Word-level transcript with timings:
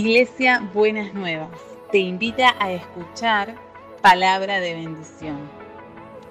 Iglesia 0.00 0.66
Buenas 0.72 1.12
Nuevas 1.12 1.50
te 1.92 1.98
invita 1.98 2.56
a 2.58 2.72
escuchar 2.72 3.54
palabra 4.00 4.58
de 4.58 4.72
bendición. 4.72 5.36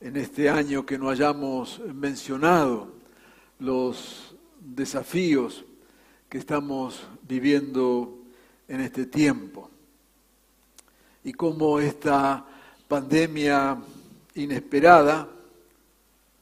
en 0.01 0.17
este 0.17 0.49
año 0.49 0.87
que 0.87 0.97
no 0.97 1.11
hayamos 1.11 1.81
mencionado 1.81 2.93
los 3.59 4.35
desafíos 4.59 5.66
estamos 6.37 7.07
viviendo 7.23 8.19
en 8.67 8.81
este 8.81 9.05
tiempo 9.05 9.69
y 11.23 11.33
cómo 11.33 11.79
esta 11.79 12.45
pandemia 12.87 13.77
inesperada, 14.35 15.27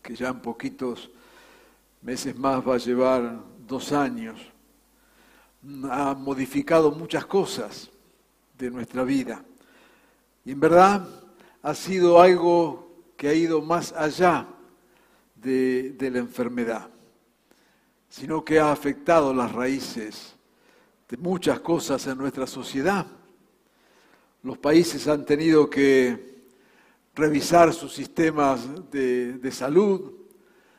que 0.02 0.16
ya 0.16 0.30
en 0.30 0.42
poquitos 0.42 1.10
meses 2.02 2.38
más 2.38 2.68
va 2.68 2.76
a 2.76 2.78
llevar 2.78 3.40
dos 3.68 3.92
años, 3.92 4.40
ha 5.90 6.14
modificado 6.14 6.92
muchas 6.92 7.26
cosas 7.26 7.90
de 8.58 8.70
nuestra 8.70 9.04
vida. 9.04 9.44
Y 10.44 10.52
en 10.52 10.60
verdad 10.60 11.08
ha 11.64 11.74
sido 11.74 12.22
algo 12.22 12.92
que 13.18 13.30
ha 13.30 13.34
ido 13.34 13.62
más 13.62 13.92
allá 13.94 14.46
de 15.36 16.10
la 16.12 16.20
enfermedad, 16.20 16.90
sino 18.16 18.46
que 18.46 18.62
ha 18.62 18.72
afectado 18.72 19.34
las 19.34 19.52
raíces 19.52 20.36
de 21.10 21.18
muchas 21.18 21.60
cosas 21.60 22.08
en 22.08 22.18
nuestra 22.18 22.48
sociedad. 22.48 23.06
Los 24.42 24.58
países 24.58 25.06
han 25.10 25.26
tenido 25.26 25.70
que 25.70 26.46
revisar 27.14 27.74
sus 27.74 27.94
sistemas 27.94 28.90
de, 28.90 29.34
de 29.34 29.52
salud, 29.52 30.14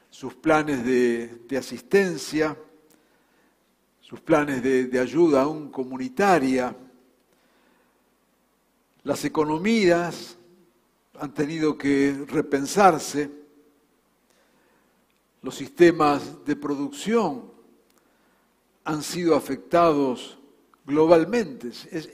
sus 0.09 0.35
planes 0.35 0.83
de, 0.83 1.43
de 1.47 1.59
asistencia, 1.59 2.57
sus 4.01 4.19
planes 4.23 4.63
de, 4.63 4.87
de, 4.87 4.99
ayuda 4.99 5.43
aún 5.43 5.71
comunitaria. 5.71 6.75
Las 9.03 9.27
economías 9.27 10.39
han 11.21 11.35
tenido 11.35 11.77
que 11.77 12.25
repensarse, 12.29 13.31
los 15.47 15.55
sistemas 15.55 16.45
de 16.45 16.57
producción 16.57 17.45
han 18.83 19.01
sido 19.01 19.37
afectados 19.37 20.37
globalmente. 20.85 21.69
Es, 21.69 22.11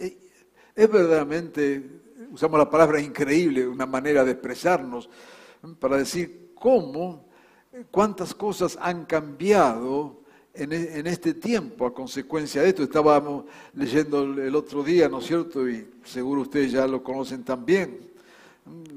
verdaderamente, 0.77 1.83
usamos 2.31 2.59
la 2.59 2.69
palabra 2.69 3.01
increíble, 3.01 3.67
una 3.67 3.87
manera 3.87 4.23
de 4.23 4.33
expresarnos, 4.33 5.09
para 5.79 5.97
decir 5.97 6.51
cómo, 6.55 7.25
cuántas 7.91 8.35
cosas 8.35 8.77
han 8.79 9.07
cambiado 9.07 10.21
en, 10.53 10.75
en, 10.75 11.07
este 11.07 11.33
tiempo 11.33 11.87
a 11.87 11.95
consecuencia 11.95 12.61
de 12.61 12.69
esto. 12.69 12.83
Estábamos 12.83 13.47
leyendo 13.73 14.25
el 14.25 14.55
otro 14.55 14.85
día, 14.85 15.09
¿no 15.09 15.21
es 15.21 15.27
cierto? 15.27 15.67
Y 15.67 15.89
seguro 16.05 16.43
ustedes 16.43 16.71
ya 16.73 16.87
lo 16.87 17.03
conocen 17.03 17.45
también. 17.45 18.11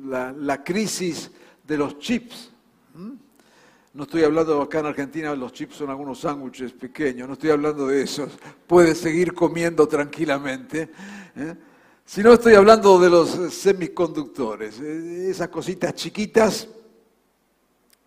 La, 0.03 0.33
la 0.33 0.61
crisis 0.61 1.31
de 1.65 1.77
los 1.77 1.97
chips. 1.99 2.51
No 3.95 4.03
estoy 4.03 4.23
hablando 4.23 4.61
acá 4.61 4.79
en 4.79 4.87
Argentina, 4.87 5.33
los 5.35 5.53
chips 5.53 5.77
son 5.77 5.89
algunos 5.89 6.19
sándwiches 6.19 6.73
pequeños, 6.73 7.29
no 7.29 7.35
estoy 7.35 7.51
hablando 7.51 7.87
de 7.87 8.01
esos. 8.01 8.29
Puedes 8.67 8.97
seguir 8.97 9.33
comiendo 9.33 9.87
tranquilamente. 9.87 10.89
¿eh? 11.33 11.55
Sino 12.03 12.33
estoy 12.33 12.55
hablando 12.55 12.99
de 12.99 13.09
los 13.09 13.29
semiconductores, 13.53 14.81
esas 14.81 15.47
cositas 15.47 15.95
chiquitas 15.95 16.67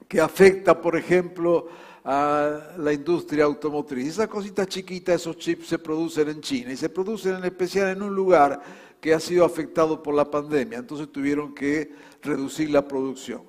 que 0.07 0.21
afectan, 0.21 0.79
por 0.79 0.95
ejemplo, 0.95 1.69
a 2.05 2.75
la 2.77 2.93
industria 2.93 3.45
automotriz. 3.45 4.09
Esas 4.09 4.29
cositas 4.29 4.67
chiquitas, 4.67 5.23
esos 5.23 5.39
chips 5.39 5.69
se 5.69 5.79
producen 5.79 6.29
en 6.29 6.43
China 6.43 6.71
y 6.71 6.77
se 6.77 6.91
producen 6.91 7.37
en 7.37 7.45
especial 7.47 7.89
en 7.89 8.03
un 8.03 8.15
lugar 8.15 8.61
que 9.01 9.15
ha 9.15 9.21
sido 9.21 9.43
afectado 9.43 10.03
por 10.03 10.15
la 10.15 10.31
pandemia. 10.31 10.81
Entonces 10.81 11.11
tuvieron 11.11 11.55
que 11.55 11.95
reducir 12.21 12.69
la 12.69 12.87
producción. 12.87 13.48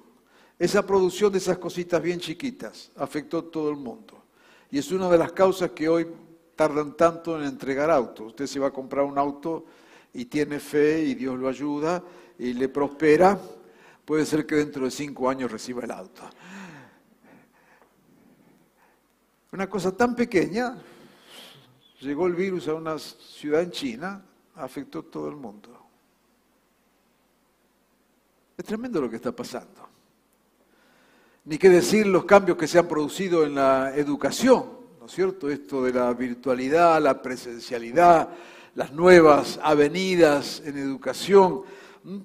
Esa 0.59 0.85
producción 0.85 1.31
de 1.31 1.37
esas 1.37 1.57
cositas 1.57 2.01
bien 2.01 2.19
chiquitas 2.19 2.91
afectó 2.97 3.37
a 3.39 3.49
todo 3.49 3.69
el 3.69 3.77
mundo. 3.77 4.25
Y 4.69 4.77
es 4.77 4.91
una 4.91 5.09
de 5.09 5.17
las 5.17 5.31
causas 5.31 5.71
que 5.71 5.87
hoy 5.87 6.05
tardan 6.53 6.97
tanto 6.97 7.39
en 7.39 7.45
entregar 7.45 7.89
autos. 7.89 8.27
Usted 8.27 8.45
se 8.45 8.59
va 8.59 8.67
a 8.67 8.71
comprar 8.71 9.05
un 9.05 9.17
auto 9.17 9.65
y 10.13 10.25
tiene 10.25 10.59
fe 10.59 11.01
y 11.01 11.15
Dios 11.15 11.39
lo 11.39 11.47
ayuda 11.47 12.03
y 12.37 12.53
le 12.53 12.67
prospera, 12.67 13.39
puede 14.03 14.25
ser 14.25 14.45
que 14.45 14.55
dentro 14.55 14.83
de 14.83 14.91
cinco 14.91 15.29
años 15.29 15.49
reciba 15.49 15.83
el 15.85 15.91
auto. 15.91 16.23
Una 19.53 19.69
cosa 19.69 19.95
tan 19.95 20.15
pequeña, 20.15 20.77
llegó 22.01 22.27
el 22.27 22.33
virus 22.33 22.67
a 22.67 22.75
una 22.75 22.99
ciudad 22.99 23.61
en 23.61 23.71
China, 23.71 24.25
afectó 24.55 24.99
a 24.99 25.03
todo 25.03 25.29
el 25.29 25.35
mundo. 25.35 25.69
Es 28.57 28.65
tremendo 28.65 28.99
lo 29.01 29.09
que 29.09 29.15
está 29.15 29.31
pasando. 29.31 29.88
Ni 31.45 31.57
qué 31.57 31.69
decir 31.69 32.05
los 32.05 32.25
cambios 32.25 32.57
que 32.57 32.67
se 32.67 32.79
han 32.79 32.87
producido 32.87 33.45
en 33.45 33.55
la 33.55 33.95
educación, 33.95 34.65
¿no 34.99 35.05
es 35.05 35.11
cierto? 35.11 35.49
Esto 35.49 35.83
de 35.83 35.93
la 35.93 36.13
virtualidad, 36.13 37.01
la 37.01 37.21
presencialidad, 37.21 38.29
las 38.75 38.91
nuevas 38.91 39.59
avenidas 39.63 40.61
en 40.65 40.77
educación 40.77 41.63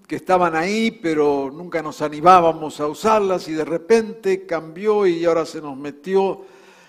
que 0.07 0.17
estaban 0.17 0.57
ahí, 0.57 0.91
pero 0.91 1.51
nunca 1.53 1.81
nos 1.83 2.03
animábamos 2.03 2.81
a 2.81 2.87
usarlas 2.87 3.49
y 3.49 3.53
de 3.53 3.65
repente 3.65 4.47
cambió 4.47 5.07
y 5.07 5.25
ahora 5.25 5.47
se 5.47 5.61
nos 5.61 5.77
metió 5.77 6.45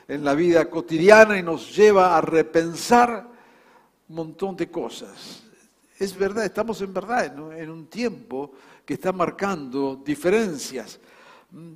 en 0.07 0.23
la 0.23 0.33
vida 0.33 0.69
cotidiana 0.69 1.37
y 1.37 1.43
nos 1.43 1.75
lleva 1.75 2.17
a 2.17 2.21
repensar 2.21 3.27
un 4.09 4.15
montón 4.15 4.55
de 4.55 4.69
cosas. 4.69 5.43
Es 5.97 6.17
verdad, 6.17 6.45
estamos 6.45 6.81
en 6.81 6.93
verdad 6.93 7.25
en 7.57 7.69
un 7.69 7.87
tiempo 7.87 8.51
que 8.83 8.95
está 8.95 9.11
marcando 9.11 10.01
diferencias. 10.03 10.99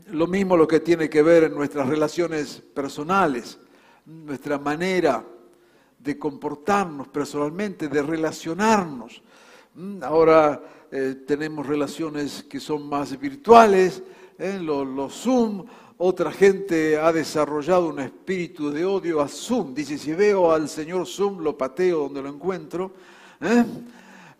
Lo 0.07 0.27
mismo 0.27 0.57
lo 0.57 0.67
que 0.67 0.81
tiene 0.81 1.09
que 1.09 1.21
ver 1.21 1.45
en 1.45 1.55
nuestras 1.55 1.87
relaciones 1.87 2.61
personales, 2.73 3.57
nuestra 4.05 4.59
manera 4.59 5.25
de 5.97 6.19
comportarnos 6.19 7.07
personalmente, 7.07 7.87
de 7.87 8.01
relacionarnos. 8.01 9.21
Ahora 10.01 10.61
eh, 10.91 11.23
tenemos 11.25 11.65
relaciones 11.65 12.43
que 12.43 12.59
son 12.59 12.89
más 12.89 13.17
virtuales, 13.17 14.03
¿eh? 14.37 14.59
los, 14.61 14.85
los 14.85 15.13
Zoom, 15.13 15.65
otra 15.97 16.31
gente 16.31 16.97
ha 16.97 17.13
desarrollado 17.13 17.87
un 17.87 17.99
espíritu 17.99 18.71
de 18.71 18.83
odio 18.83 19.21
a 19.21 19.29
Zoom. 19.29 19.73
Dice, 19.73 19.97
si 19.97 20.13
veo 20.13 20.51
al 20.51 20.67
señor 20.67 21.05
Zoom, 21.05 21.39
lo 21.39 21.57
pateo 21.57 21.99
donde 21.99 22.21
lo 22.21 22.29
encuentro. 22.29 22.91
¿eh? 23.39 23.63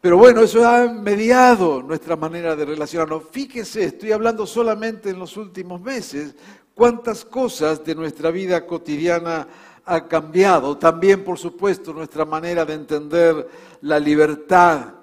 Pero 0.02 0.18
bueno, 0.18 0.42
eso 0.42 0.66
ha 0.66 0.88
mediado 0.88 1.84
nuestra 1.84 2.16
manera 2.16 2.56
de 2.56 2.64
relacionarnos. 2.64 3.24
Fíjese, 3.32 3.84
estoy 3.84 4.14
hablando 4.14 4.46
solamente 4.48 5.10
en 5.10 5.20
los 5.20 5.36
últimos 5.36 5.82
meses, 5.82 6.36
cuántas 6.74 7.26
cosas 7.26 7.84
de 7.84 7.96
nuestra 7.96 8.32
vida 8.32 8.66
cotidiana 8.66 9.46
ha 9.84 10.08
cambiado. 10.08 10.78
También, 10.78 11.26
por 11.26 11.38
supuesto, 11.38 11.92
nuestra 11.92 12.24
manera 12.24 12.64
de 12.64 12.76
entender 12.76 13.50
la 13.82 14.00
libertad 14.00 14.94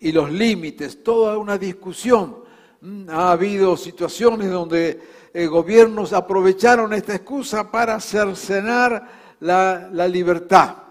y 0.00 0.10
los 0.10 0.32
límites, 0.32 1.02
toda 1.02 1.36
una 1.36 1.58
discusión. 1.58 2.38
Mm, 2.80 3.10
ha 3.10 3.32
habido 3.32 3.76
situaciones 3.76 4.50
donde 4.50 5.02
eh, 5.34 5.46
gobiernos 5.46 6.14
aprovecharon 6.14 6.94
esta 6.94 7.14
excusa 7.14 7.70
para 7.70 8.00
cercenar 8.00 9.26
la 9.38 10.08
libertad, 10.08 10.85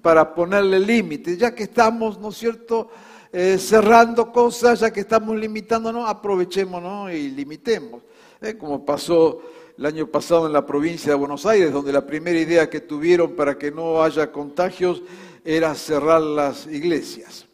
para 0.00 0.34
ponerle 0.34 0.78
límites, 0.80 1.38
ya 1.38 1.54
que 1.54 1.64
estamos, 1.64 2.18
¿no 2.18 2.30
es 2.30 2.36
cierto?, 2.36 2.90
eh, 3.32 3.56
cerrando 3.58 4.30
cosas, 4.30 4.80
ya 4.80 4.92
que 4.92 5.00
estamos 5.00 5.36
limitándonos, 5.36 6.08
aprovechémonos 6.08 7.12
y 7.12 7.30
limitemos. 7.30 8.02
Eh, 8.40 8.56
como 8.56 8.84
pasó 8.84 9.40
el 9.78 9.86
año 9.86 10.06
pasado 10.06 10.46
en 10.46 10.52
la 10.52 10.66
provincia 10.66 11.12
de 11.12 11.16
Buenos 11.16 11.46
Aires, 11.46 11.72
donde 11.72 11.92
la 11.92 12.06
primera 12.06 12.38
idea 12.38 12.68
que 12.68 12.80
tuvieron 12.80 13.34
para 13.34 13.56
que 13.56 13.70
no 13.70 14.02
haya 14.02 14.30
contagios 14.30 15.02
era 15.44 15.74
cerrar 15.74 16.20
las 16.20 16.66
iglesias. 16.66 17.46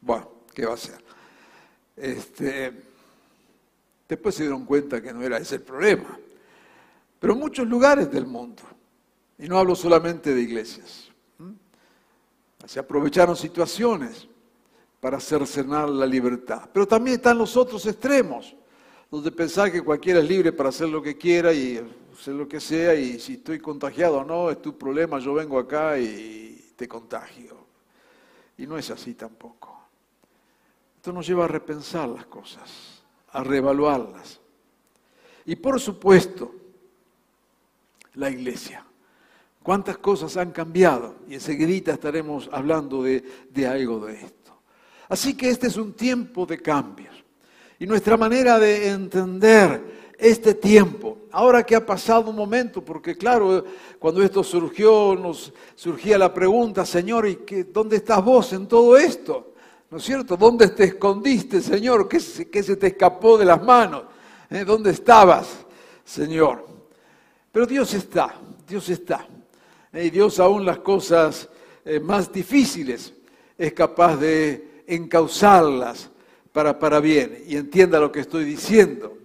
Bueno, 0.00 0.28
¿qué 0.52 0.66
va 0.66 0.72
a 0.72 0.74
hacer? 0.74 0.98
Este, 1.96 2.72
Después 4.10 4.34
se 4.34 4.42
dieron 4.42 4.64
cuenta 4.64 5.00
que 5.00 5.12
no 5.12 5.22
era 5.22 5.38
ese 5.38 5.54
el 5.54 5.62
problema. 5.62 6.18
Pero 7.20 7.36
muchos 7.36 7.68
lugares 7.68 8.10
del 8.10 8.26
mundo, 8.26 8.60
y 9.38 9.46
no 9.46 9.56
hablo 9.56 9.76
solamente 9.76 10.34
de 10.34 10.40
iglesias, 10.40 11.09
se 12.70 12.78
aprovecharon 12.78 13.34
situaciones 13.34 14.28
para 15.00 15.18
cercenar 15.18 15.90
la 15.90 16.06
libertad. 16.06 16.70
Pero 16.72 16.86
también 16.86 17.16
están 17.16 17.36
los 17.36 17.56
otros 17.56 17.84
extremos, 17.84 18.54
donde 19.10 19.32
pensar 19.32 19.72
que 19.72 19.82
cualquiera 19.82 20.20
es 20.20 20.28
libre 20.28 20.52
para 20.52 20.68
hacer 20.68 20.88
lo 20.88 21.02
que 21.02 21.18
quiera 21.18 21.52
y 21.52 21.84
hacer 22.12 22.34
lo 22.34 22.46
que 22.46 22.60
sea, 22.60 22.94
y 22.94 23.18
si 23.18 23.32
estoy 23.32 23.58
contagiado 23.58 24.18
o 24.18 24.24
no, 24.24 24.50
es 24.52 24.62
tu 24.62 24.78
problema, 24.78 25.18
yo 25.18 25.34
vengo 25.34 25.58
acá 25.58 25.98
y 25.98 26.72
te 26.76 26.86
contagio. 26.86 27.56
Y 28.56 28.68
no 28.68 28.78
es 28.78 28.88
así 28.88 29.14
tampoco. 29.14 29.76
Esto 30.94 31.12
nos 31.12 31.26
lleva 31.26 31.46
a 31.46 31.48
repensar 31.48 32.08
las 32.08 32.26
cosas, 32.26 33.02
a 33.32 33.42
reevaluarlas. 33.42 34.38
Y 35.44 35.56
por 35.56 35.80
supuesto, 35.80 36.54
la 38.14 38.30
iglesia. 38.30 38.86
¿Cuántas 39.62 39.98
cosas 39.98 40.36
han 40.36 40.52
cambiado? 40.52 41.16
Y 41.28 41.34
enseguida 41.34 41.92
estaremos 41.92 42.48
hablando 42.50 43.02
de, 43.02 43.22
algo 43.66 44.06
de 44.06 44.14
esto. 44.14 44.52
Así 45.08 45.36
que 45.36 45.50
este 45.50 45.66
es 45.66 45.76
un 45.76 45.92
tiempo 45.92 46.46
de 46.46 46.60
cambios. 46.62 47.14
Y 47.78 47.86
nuestra 47.86 48.16
manera 48.16 48.58
de 48.58 48.88
entender 48.88 50.14
este 50.18 50.54
tiempo, 50.54 51.18
ahora 51.32 51.62
que 51.62 51.76
ha 51.76 51.84
pasado 51.84 52.30
un 52.30 52.36
momento, 52.36 52.82
porque 52.82 53.16
claro, 53.16 53.64
cuando 53.98 54.22
esto 54.22 54.42
surgió, 54.42 55.14
nos 55.14 55.52
surgía 55.74 56.16
la 56.18 56.32
pregunta, 56.32 56.84
Señor, 56.86 57.26
¿y 57.26 57.36
qué, 57.36 57.64
dónde 57.64 57.96
estás 57.96 58.22
vos 58.24 58.52
en 58.52 58.66
todo 58.66 58.96
esto? 58.96 59.54
¿No 59.90 59.98
es 59.98 60.04
cierto? 60.04 60.36
¿Dónde 60.36 60.68
te 60.68 60.84
escondiste, 60.84 61.60
Señor? 61.60 62.08
¿Qué, 62.08 62.18
qué 62.50 62.62
se 62.62 62.76
te 62.76 62.88
escapó 62.88 63.36
de 63.36 63.44
las 63.44 63.62
manos? 63.62 64.04
¿Eh? 64.48 64.64
¿Dónde 64.64 64.90
estabas, 64.90 65.66
Señor? 66.04 66.66
Pero 67.50 67.66
Dios 67.66 67.92
está, 67.94 68.34
Dios 68.66 68.88
está. 68.88 69.26
Y 69.92 70.10
Dios 70.10 70.38
aún 70.38 70.64
las 70.64 70.78
cosas 70.78 71.48
eh, 71.84 71.98
más 71.98 72.32
difíciles 72.32 73.12
es 73.58 73.72
capaz 73.72 74.16
de 74.16 74.84
encauzarlas 74.86 76.10
para, 76.52 76.78
para 76.78 77.00
bien. 77.00 77.42
Y 77.46 77.56
entienda 77.56 77.98
lo 77.98 78.12
que 78.12 78.20
estoy 78.20 78.44
diciendo. 78.44 79.18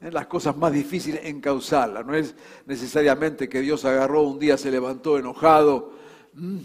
Eh, 0.00 0.10
las 0.10 0.26
cosas 0.26 0.56
más 0.56 0.72
difíciles 0.72 1.22
encauzarlas. 1.24 2.06
No 2.06 2.14
es 2.14 2.34
necesariamente 2.66 3.48
que 3.48 3.60
Dios 3.60 3.84
agarró 3.84 4.22
un 4.22 4.38
día, 4.38 4.56
se 4.56 4.70
levantó 4.70 5.18
enojado, 5.18 5.92
mm, 6.34 6.58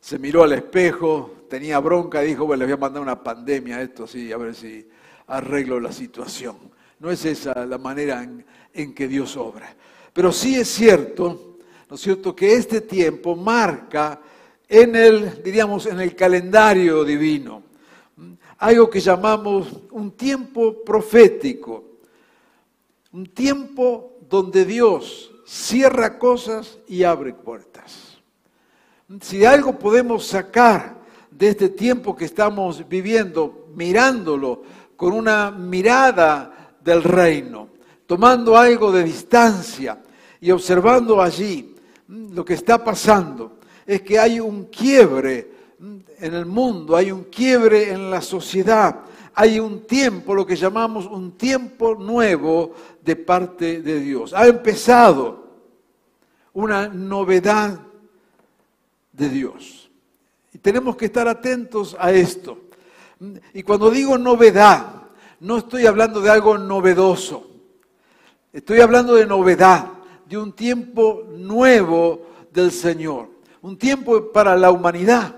se 0.00 0.18
miró 0.18 0.44
al 0.44 0.52
espejo, 0.52 1.44
tenía 1.48 1.78
bronca 1.80 2.24
y 2.24 2.28
dijo, 2.28 2.46
bueno, 2.46 2.60
les 2.60 2.68
voy 2.68 2.74
a 2.74 2.80
mandar 2.80 3.02
una 3.02 3.22
pandemia 3.22 3.76
a 3.76 3.82
esto, 3.82 4.04
así, 4.04 4.32
a 4.32 4.36
ver 4.36 4.54
si 4.54 4.88
arreglo 5.26 5.80
la 5.80 5.92
situación. 5.92 6.56
No 7.00 7.10
es 7.10 7.24
esa 7.24 7.64
la 7.66 7.78
manera 7.78 8.22
en, 8.22 8.44
en 8.72 8.94
que 8.94 9.08
Dios 9.08 9.36
obra. 9.36 9.74
Pero 10.12 10.32
sí 10.32 10.56
es 10.56 10.68
cierto 10.68 11.47
¿no 11.88 11.96
es 11.96 12.02
cierto?, 12.02 12.34
que 12.34 12.54
este 12.54 12.80
tiempo 12.80 13.34
marca 13.34 14.20
en 14.68 14.94
el, 14.94 15.42
diríamos, 15.42 15.86
en 15.86 16.00
el 16.00 16.14
calendario 16.14 17.04
divino, 17.04 17.62
algo 18.58 18.90
que 18.90 19.00
llamamos 19.00 19.68
un 19.90 20.10
tiempo 20.12 20.84
profético, 20.84 21.84
un 23.12 23.26
tiempo 23.26 24.18
donde 24.28 24.64
Dios 24.64 25.32
cierra 25.46 26.18
cosas 26.18 26.78
y 26.86 27.04
abre 27.04 27.32
puertas. 27.32 28.18
Si 29.22 29.44
algo 29.44 29.78
podemos 29.78 30.26
sacar 30.26 30.98
de 31.30 31.48
este 31.48 31.70
tiempo 31.70 32.14
que 32.14 32.26
estamos 32.26 32.86
viviendo, 32.86 33.68
mirándolo 33.74 34.62
con 34.96 35.14
una 35.14 35.50
mirada 35.50 36.74
del 36.84 37.02
reino, 37.02 37.68
tomando 38.06 38.56
algo 38.56 38.92
de 38.92 39.04
distancia 39.04 40.02
y 40.40 40.50
observando 40.50 41.22
allí 41.22 41.76
lo 42.08 42.44
que 42.44 42.54
está 42.54 42.82
pasando 42.82 43.58
es 43.86 44.02
que 44.02 44.18
hay 44.18 44.40
un 44.40 44.64
quiebre 44.64 45.50
en 45.80 46.34
el 46.34 46.46
mundo, 46.46 46.96
hay 46.96 47.12
un 47.12 47.24
quiebre 47.24 47.90
en 47.90 48.10
la 48.10 48.20
sociedad, 48.20 49.00
hay 49.34 49.60
un 49.60 49.86
tiempo, 49.86 50.34
lo 50.34 50.46
que 50.46 50.56
llamamos 50.56 51.06
un 51.06 51.32
tiempo 51.32 51.94
nuevo 51.94 52.74
de 53.02 53.14
parte 53.14 53.80
de 53.82 54.00
Dios. 54.00 54.34
Ha 54.34 54.46
empezado 54.46 55.46
una 56.54 56.88
novedad 56.88 57.78
de 59.12 59.28
Dios. 59.28 59.90
Y 60.52 60.58
tenemos 60.58 60.96
que 60.96 61.06
estar 61.06 61.28
atentos 61.28 61.96
a 62.00 62.10
esto. 62.10 62.58
Y 63.52 63.62
cuando 63.62 63.90
digo 63.90 64.18
novedad, 64.18 65.02
no 65.40 65.58
estoy 65.58 65.86
hablando 65.86 66.20
de 66.20 66.30
algo 66.30 66.58
novedoso, 66.58 67.48
estoy 68.52 68.80
hablando 68.80 69.14
de 69.14 69.26
novedad 69.26 69.97
de 70.28 70.36
un 70.36 70.52
tiempo 70.52 71.24
nuevo 71.36 72.26
del 72.52 72.70
Señor. 72.70 73.28
Un 73.62 73.78
tiempo 73.78 74.30
para 74.30 74.56
la 74.56 74.70
humanidad, 74.70 75.34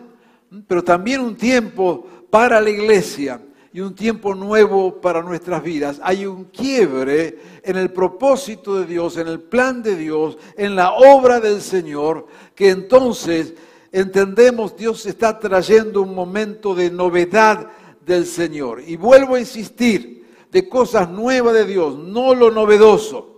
pero 0.66 0.82
también 0.82 1.20
un 1.20 1.36
tiempo 1.36 2.06
para 2.28 2.60
la 2.60 2.70
iglesia 2.70 3.40
y 3.72 3.80
un 3.80 3.94
tiempo 3.94 4.34
nuevo 4.34 5.00
para 5.00 5.22
nuestras 5.22 5.62
vidas. 5.62 6.00
Hay 6.02 6.26
un 6.26 6.44
quiebre 6.46 7.38
en 7.62 7.76
el 7.76 7.92
propósito 7.92 8.80
de 8.80 8.86
Dios, 8.86 9.16
en 9.16 9.28
el 9.28 9.40
plan 9.40 9.82
de 9.82 9.94
Dios, 9.94 10.36
en 10.56 10.74
la 10.74 10.92
obra 10.92 11.38
del 11.40 11.60
Señor, 11.60 12.26
que 12.54 12.70
entonces 12.70 13.54
entendemos 13.92 14.76
Dios 14.76 15.06
está 15.06 15.38
trayendo 15.38 16.02
un 16.02 16.14
momento 16.14 16.74
de 16.74 16.90
novedad 16.90 17.68
del 18.04 18.26
Señor. 18.26 18.82
Y 18.84 18.96
vuelvo 18.96 19.36
a 19.36 19.40
insistir, 19.40 20.20
de 20.50 20.68
cosas 20.68 21.08
nuevas 21.08 21.54
de 21.54 21.64
Dios, 21.64 21.96
no 21.96 22.34
lo 22.34 22.50
novedoso. 22.50 23.29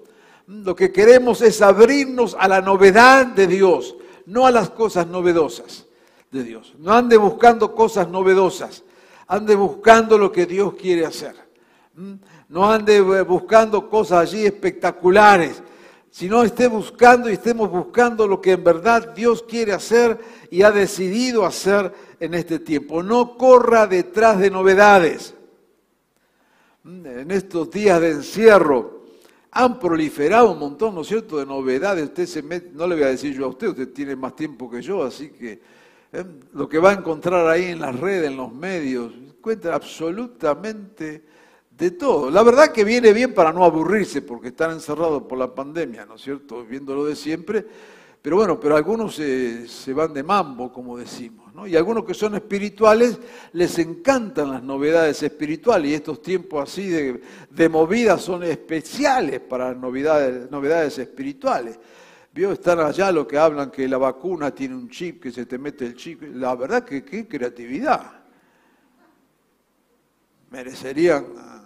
Lo 0.53 0.77
que 0.77 0.93
queremos 0.93 1.41
es 1.41 1.63
abrirnos 1.63 2.37
a 2.39 2.47
la 2.47 2.61
novedad 2.61 3.27
de 3.27 3.47
Dios, 3.47 3.97
no 4.27 4.47
a 4.47 4.51
las 4.51 4.69
cosas 4.69 5.07
novedosas 5.07 5.87
de 6.31 6.45
Dios. 6.45 6.75
No 6.79 6.93
ande 6.93 7.17
buscando 7.17 7.75
cosas 7.75 8.09
novedosas, 8.09 8.85
ande 9.29 9.55
buscando 9.55 10.19
lo 10.19 10.31
que 10.31 10.45
Dios 10.45 10.75
quiere 10.75 11.07
hacer. 11.07 11.35
¿Mm? 11.95 12.15
No 12.51 12.71
ande 12.71 13.01
buscando 13.23 13.89
cosas 13.89 14.29
allí 14.29 14.45
espectaculares, 14.45 15.63
sino 16.11 16.43
esté 16.43 16.69
buscando 16.69 17.31
y 17.31 17.33
estemos 17.33 17.71
buscando 17.71 18.29
lo 18.29 18.39
que 18.39 18.53
en 18.53 18.63
verdad 18.63 19.15
Dios 19.15 19.43
quiere 19.43 19.73
hacer 19.73 20.19
y 20.51 20.61
ha 20.63 20.71
decidido 20.71 21.47
hacer 21.47 21.95
en 22.21 22.35
este 22.35 22.59
tiempo. 22.59 23.03
No 23.03 23.39
corra 23.39 23.87
detrás 23.87 24.39
de 24.39 24.51
novedades. 24.51 25.35
¿Mm? 26.83 27.07
En 27.07 27.31
estos 27.31 27.71
días 27.71 27.99
de 28.03 28.11
encierro, 28.11 29.02
han 29.55 29.79
proliferado 29.79 30.53
un 30.53 30.59
montón, 30.59 30.95
¿no 30.95 31.03
es 31.03 31.09
cierto?, 31.09 31.37
de 31.37 31.45
novedades. 31.45 32.11
No 32.73 32.87
le 32.87 32.95
voy 32.95 33.05
a 33.05 33.09
decir 33.09 33.35
yo 33.35 33.45
a 33.45 33.49
usted, 33.49 33.69
usted 33.69 33.93
tiene 33.93 34.17
más 34.17 34.35
tiempo 34.35 34.71
que 34.71 34.81
yo, 34.81 35.05
así 35.05 35.29
que 35.29 35.61
¿eh? 36.11 36.25
lo 36.55 36.67
que 36.67 36.79
va 36.79 36.91
a 36.91 36.95
encontrar 36.95 37.47
ahí 37.47 37.67
en 37.67 37.81
las 37.81 37.99
redes, 38.01 38.31
en 38.31 38.39
los 38.39 38.53
medios, 38.53 39.13
cuenta 39.43 39.75
absolutamente 39.75 41.25
de 41.71 41.91
todo. 41.91 42.31
La 42.31 42.43
verdad 42.43 42.73
que 42.73 42.83
viene 42.83 43.13
bien 43.13 43.35
para 43.35 43.53
no 43.53 43.63
aburrirse, 43.63 44.23
porque 44.23 44.49
están 44.49 44.71
encerrados 44.71 45.25
por 45.25 45.37
la 45.37 45.55
pandemia, 45.55 46.07
¿no 46.07 46.15
es 46.15 46.23
cierto?, 46.23 46.65
viéndolo 46.65 47.05
de 47.05 47.15
siempre. 47.15 47.67
Pero 48.23 48.37
bueno, 48.37 48.59
pero 48.59 48.75
algunos 48.75 49.17
se, 49.17 49.69
se 49.69 49.93
van 49.93 50.15
de 50.15 50.23
mambo, 50.23 50.73
como 50.73 50.97
decimos. 50.97 51.42
Y 51.67 51.77
algunos 51.77 52.05
que 52.05 52.15
son 52.15 52.35
espirituales 52.35 53.19
les 53.53 53.79
encantan 53.79 54.51
las 54.51 54.63
novedades 54.63 55.23
espirituales 55.23 55.91
y 55.91 55.95
estos 55.95 56.23
tiempos 56.23 56.71
así 56.71 56.89
de, 56.89 57.23
de 57.51 57.69
movidas 57.69 58.23
son 58.23 58.43
especiales 58.43 59.41
para 59.41 59.75
novedades, 59.75 60.51
novedades 60.51 60.99
espirituales. 60.99 61.79
Vio, 62.33 62.53
están 62.53 62.81
allá 62.81 63.13
lo 63.13 63.29
que 63.29 63.37
hablan 63.37 63.71
que 63.71 63.87
la 63.87 63.99
vacuna 63.99 64.55
tiene 64.55 64.75
un 64.75 64.89
chip, 64.89 65.23
que 65.23 65.31
se 65.31 65.45
te 65.45 65.59
mete 65.59 65.85
el 65.85 65.95
chip. 65.95 66.23
La 66.35 66.55
verdad 66.55 66.85
que 66.85 67.05
qué 67.05 67.29
creatividad. 67.29 68.23
Merecerían... 70.51 71.27
Ah, 71.37 71.63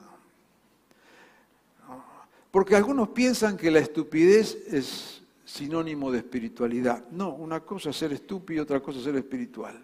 porque 2.51 2.75
algunos 2.75 3.11
piensan 3.11 3.57
que 3.57 3.71
la 3.71 3.81
estupidez 3.81 4.57
es 4.73 5.23
sinónimo 5.47 6.11
de 6.11 6.19
espiritualidad. 6.19 7.05
No, 7.13 7.35
una 7.35 7.61
cosa 7.61 7.91
es 7.91 7.97
ser 7.97 8.13
estúpido, 8.13 8.65
otra 8.65 8.81
cosa 8.81 8.99
es 8.99 9.05
ser 9.05 9.17
espiritual. 9.17 9.81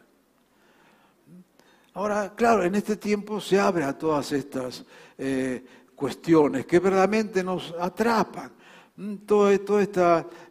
Ahora, 1.94 2.34
claro, 2.34 2.64
en 2.64 2.74
este 2.74 2.96
tiempo 2.96 3.40
se 3.40 3.60
abre 3.60 3.84
a 3.84 3.96
todas 3.96 4.32
estas 4.32 4.84
eh, 5.16 5.64
cuestiones 5.94 6.66
que 6.66 6.80
verdaderamente 6.80 7.44
nos 7.44 7.72
atrapan. 7.78 8.50
Mm, 8.96 9.14
todas 9.18 9.60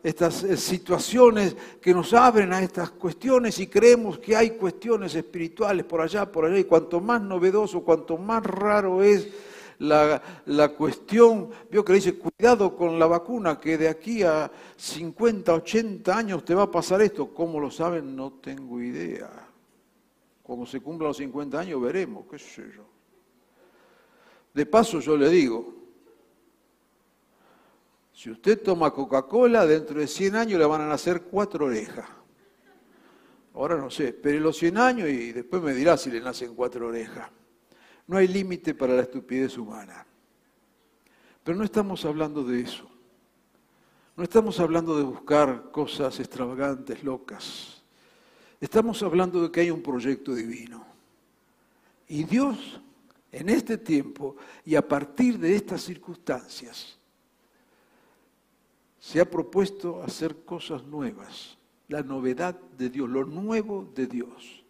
estas 0.02 0.44
eh, 0.44 0.56
situaciones 0.56 1.56
que 1.82 1.94
nos 1.94 2.14
abren 2.14 2.54
a 2.54 2.62
estas 2.62 2.92
cuestiones 2.92 3.60
y 3.60 3.68
creemos 3.68 4.18
que 4.18 4.36
hay 4.36 4.52
cuestiones 4.52 5.14
espirituales 5.14 5.86
por 5.86 6.00
allá, 6.00 6.32
por 6.32 6.46
allá, 6.46 6.58
y 6.58 6.64
cuanto 6.64 7.02
más 7.02 7.22
novedoso, 7.22 7.82
cuanto 7.82 8.18
más 8.18 8.44
raro 8.44 9.04
es 9.04 9.28
la, 9.82 10.70
cuestión, 10.78 11.50
vio 11.70 11.84
que 11.84 11.94
le 11.94 11.98
dice, 11.98 12.18
cuidado 12.18 12.76
con 12.76 13.00
la 13.00 13.08
vacuna, 13.08 13.60
que 13.60 13.78
de 13.78 13.88
aquí 13.88 14.22
a 14.24 14.52
50, 14.78 15.54
80 15.54 16.16
años 16.16 16.46
te 16.46 16.54
va 16.54 16.64
a 16.64 16.72
pasar 16.72 17.02
esto. 17.02 17.34
¿Cómo 17.34 17.60
lo 17.60 17.72
saben? 17.72 18.16
No 18.16 18.34
tengo 18.34 18.80
idea. 18.80 19.30
Cuando 20.44 20.66
se 20.66 20.82
cumplan 20.82 21.10
los 21.10 21.18
50 21.18 21.60
años 21.60 21.82
veremos, 21.82 22.26
qué 22.30 22.38
sé 22.38 22.64
yo. 22.76 22.84
De 24.54 24.66
paso 24.66 25.00
yo 25.00 25.18
le 25.18 25.30
digo, 25.30 25.74
si 28.14 28.30
usted 28.30 28.62
toma 28.62 28.92
Coca-Cola, 28.92 29.66
dentro 29.66 30.00
de 30.00 30.08
100 30.08 30.36
años 30.36 30.60
le 30.60 30.66
van 30.66 30.82
a 30.82 30.88
nacer 30.88 31.24
cuatro 31.24 31.66
orejas. 31.66 32.08
Ahora 33.54 33.78
no 33.78 33.90
sé, 33.90 34.10
espere 34.10 34.40
los 34.40 34.58
100 34.58 34.78
años 34.78 35.10
y 35.10 35.32
después 35.32 35.62
me 35.62 35.74
dirá 35.74 35.98
si 35.98 36.12
le 36.12 36.22
nacen 36.22 36.54
cuatro 36.54 36.88
orejas. 36.88 37.30
No 38.12 38.18
hay 38.18 38.28
límite 38.28 38.76
para 38.76 38.94
la 38.94 39.04
estupidez 39.04 39.58
humana. 39.58 40.06
Pero 41.46 41.58
no 41.58 41.64
estamos 41.64 42.04
hablando 42.04 42.44
de 42.44 42.60
eso. 42.60 42.86
No 44.18 44.24
estamos 44.26 44.60
hablando 44.60 44.98
de 44.98 45.04
buscar 45.04 45.72
cosas 45.72 46.20
extravagantes, 46.20 47.06
locas. 47.06 47.82
Estamos 48.60 49.02
hablando 49.02 49.42
de 49.42 49.50
que 49.50 49.62
hay 49.62 49.72
un 49.72 49.82
proyecto 49.82 50.36
divino. 50.36 50.86
Y 52.10 52.26
Dios, 52.26 52.82
en 53.32 53.48
este 53.48 53.78
tiempo 53.78 54.36
y 54.66 54.76
a 54.76 54.86
partir 54.86 55.40
de 55.40 55.56
estas 55.56 55.82
circunstancias, 55.82 56.98
se 59.00 59.22
ha 59.22 59.32
propuesto 59.32 60.04
hacer 60.04 60.44
cosas 60.44 60.84
nuevas, 60.84 61.58
la 61.88 62.04
novedad 62.04 62.60
de 62.78 62.90
Dios, 62.90 63.10
lo 63.10 63.24
nuevo 63.24 63.90
de 63.96 64.06
Dios. 64.06 64.66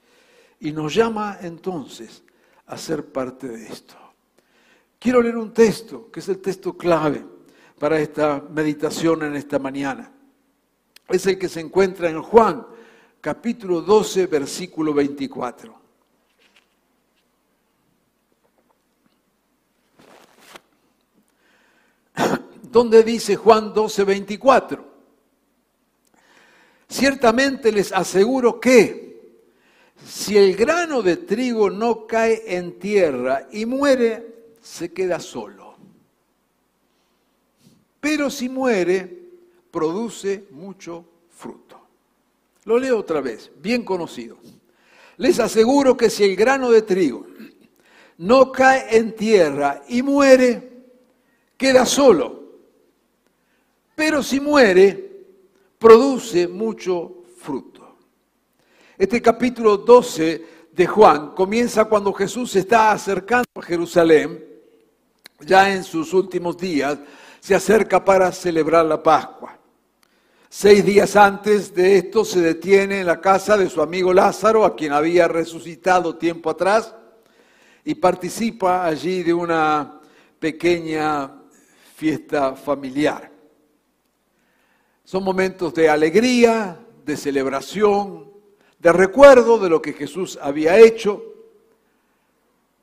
Y 0.59 0.71
nos 0.71 0.93
llama 0.93 1.39
entonces 1.41 2.23
a 2.71 2.77
ser 2.77 3.05
parte 3.11 3.47
de 3.49 3.67
esto. 3.67 3.95
Quiero 4.97 5.21
leer 5.21 5.35
un 5.35 5.53
texto, 5.53 6.09
que 6.09 6.21
es 6.21 6.29
el 6.29 6.39
texto 6.39 6.77
clave 6.77 7.25
para 7.77 7.99
esta 7.99 8.41
meditación 8.49 9.23
en 9.23 9.35
esta 9.35 9.59
mañana. 9.59 10.09
Es 11.09 11.25
el 11.25 11.37
que 11.37 11.49
se 11.49 11.59
encuentra 11.59 12.09
en 12.09 12.21
Juan, 12.21 12.65
capítulo 13.19 13.81
12, 13.81 14.27
versículo 14.27 14.93
24. 14.93 15.81
donde 22.71 23.03
dice 23.03 23.35
Juan 23.35 23.73
12, 23.73 24.03
24. 24.05 24.91
Ciertamente 26.87 27.69
les 27.73 27.91
aseguro 27.91 28.61
que 28.61 29.10
si 30.05 30.37
el 30.37 30.55
grano 30.55 31.01
de 31.01 31.17
trigo 31.17 31.69
no 31.69 32.07
cae 32.07 32.43
en 32.57 32.79
tierra 32.79 33.47
y 33.51 33.65
muere, 33.65 34.53
se 34.61 34.91
queda 34.91 35.19
solo. 35.19 35.75
Pero 37.99 38.29
si 38.29 38.49
muere, 38.49 39.29
produce 39.69 40.45
mucho 40.51 41.05
fruto. 41.29 41.79
Lo 42.65 42.77
leo 42.77 42.99
otra 42.99 43.21
vez, 43.21 43.51
bien 43.61 43.83
conocido. 43.83 44.37
Les 45.17 45.39
aseguro 45.39 45.95
que 45.95 46.09
si 46.09 46.23
el 46.23 46.35
grano 46.35 46.71
de 46.71 46.81
trigo 46.81 47.27
no 48.17 48.51
cae 48.51 48.97
en 48.97 49.15
tierra 49.15 49.83
y 49.87 50.01
muere, 50.01 50.71
queda 51.57 51.85
solo 51.85 52.41
pero 54.01 54.23
si 54.23 54.39
muere, 54.39 55.25
produce 55.77 56.47
mucho 56.47 57.23
fruto. 57.37 57.70
Este 59.01 59.19
capítulo 59.19 59.77
12 59.77 60.45
de 60.71 60.85
Juan 60.85 61.31
comienza 61.33 61.85
cuando 61.85 62.13
Jesús 62.13 62.51
se 62.51 62.59
está 62.59 62.91
acercando 62.91 63.47
a 63.55 63.61
Jerusalén, 63.63 64.45
ya 65.39 65.73
en 65.73 65.83
sus 65.83 66.13
últimos 66.13 66.55
días, 66.55 66.99
se 67.39 67.55
acerca 67.55 68.05
para 68.05 68.31
celebrar 68.31 68.85
la 68.85 69.01
Pascua. 69.01 69.57
Seis 70.47 70.85
días 70.85 71.15
antes 71.15 71.73
de 71.73 71.97
esto 71.97 72.23
se 72.23 72.41
detiene 72.41 72.99
en 72.99 73.07
la 73.07 73.19
casa 73.19 73.57
de 73.57 73.71
su 73.71 73.81
amigo 73.81 74.13
Lázaro, 74.13 74.63
a 74.65 74.75
quien 74.75 74.93
había 74.93 75.27
resucitado 75.27 76.15
tiempo 76.17 76.51
atrás, 76.51 76.93
y 77.83 77.95
participa 77.95 78.85
allí 78.85 79.23
de 79.23 79.33
una 79.33 79.99
pequeña 80.37 81.41
fiesta 81.95 82.55
familiar. 82.55 83.31
Son 85.03 85.23
momentos 85.23 85.73
de 85.73 85.89
alegría, 85.89 86.77
de 87.03 87.17
celebración, 87.17 88.30
de 88.81 88.91
recuerdo 88.91 89.59
de 89.59 89.69
lo 89.69 89.79
que 89.79 89.93
Jesús 89.93 90.39
había 90.41 90.79
hecho. 90.79 91.23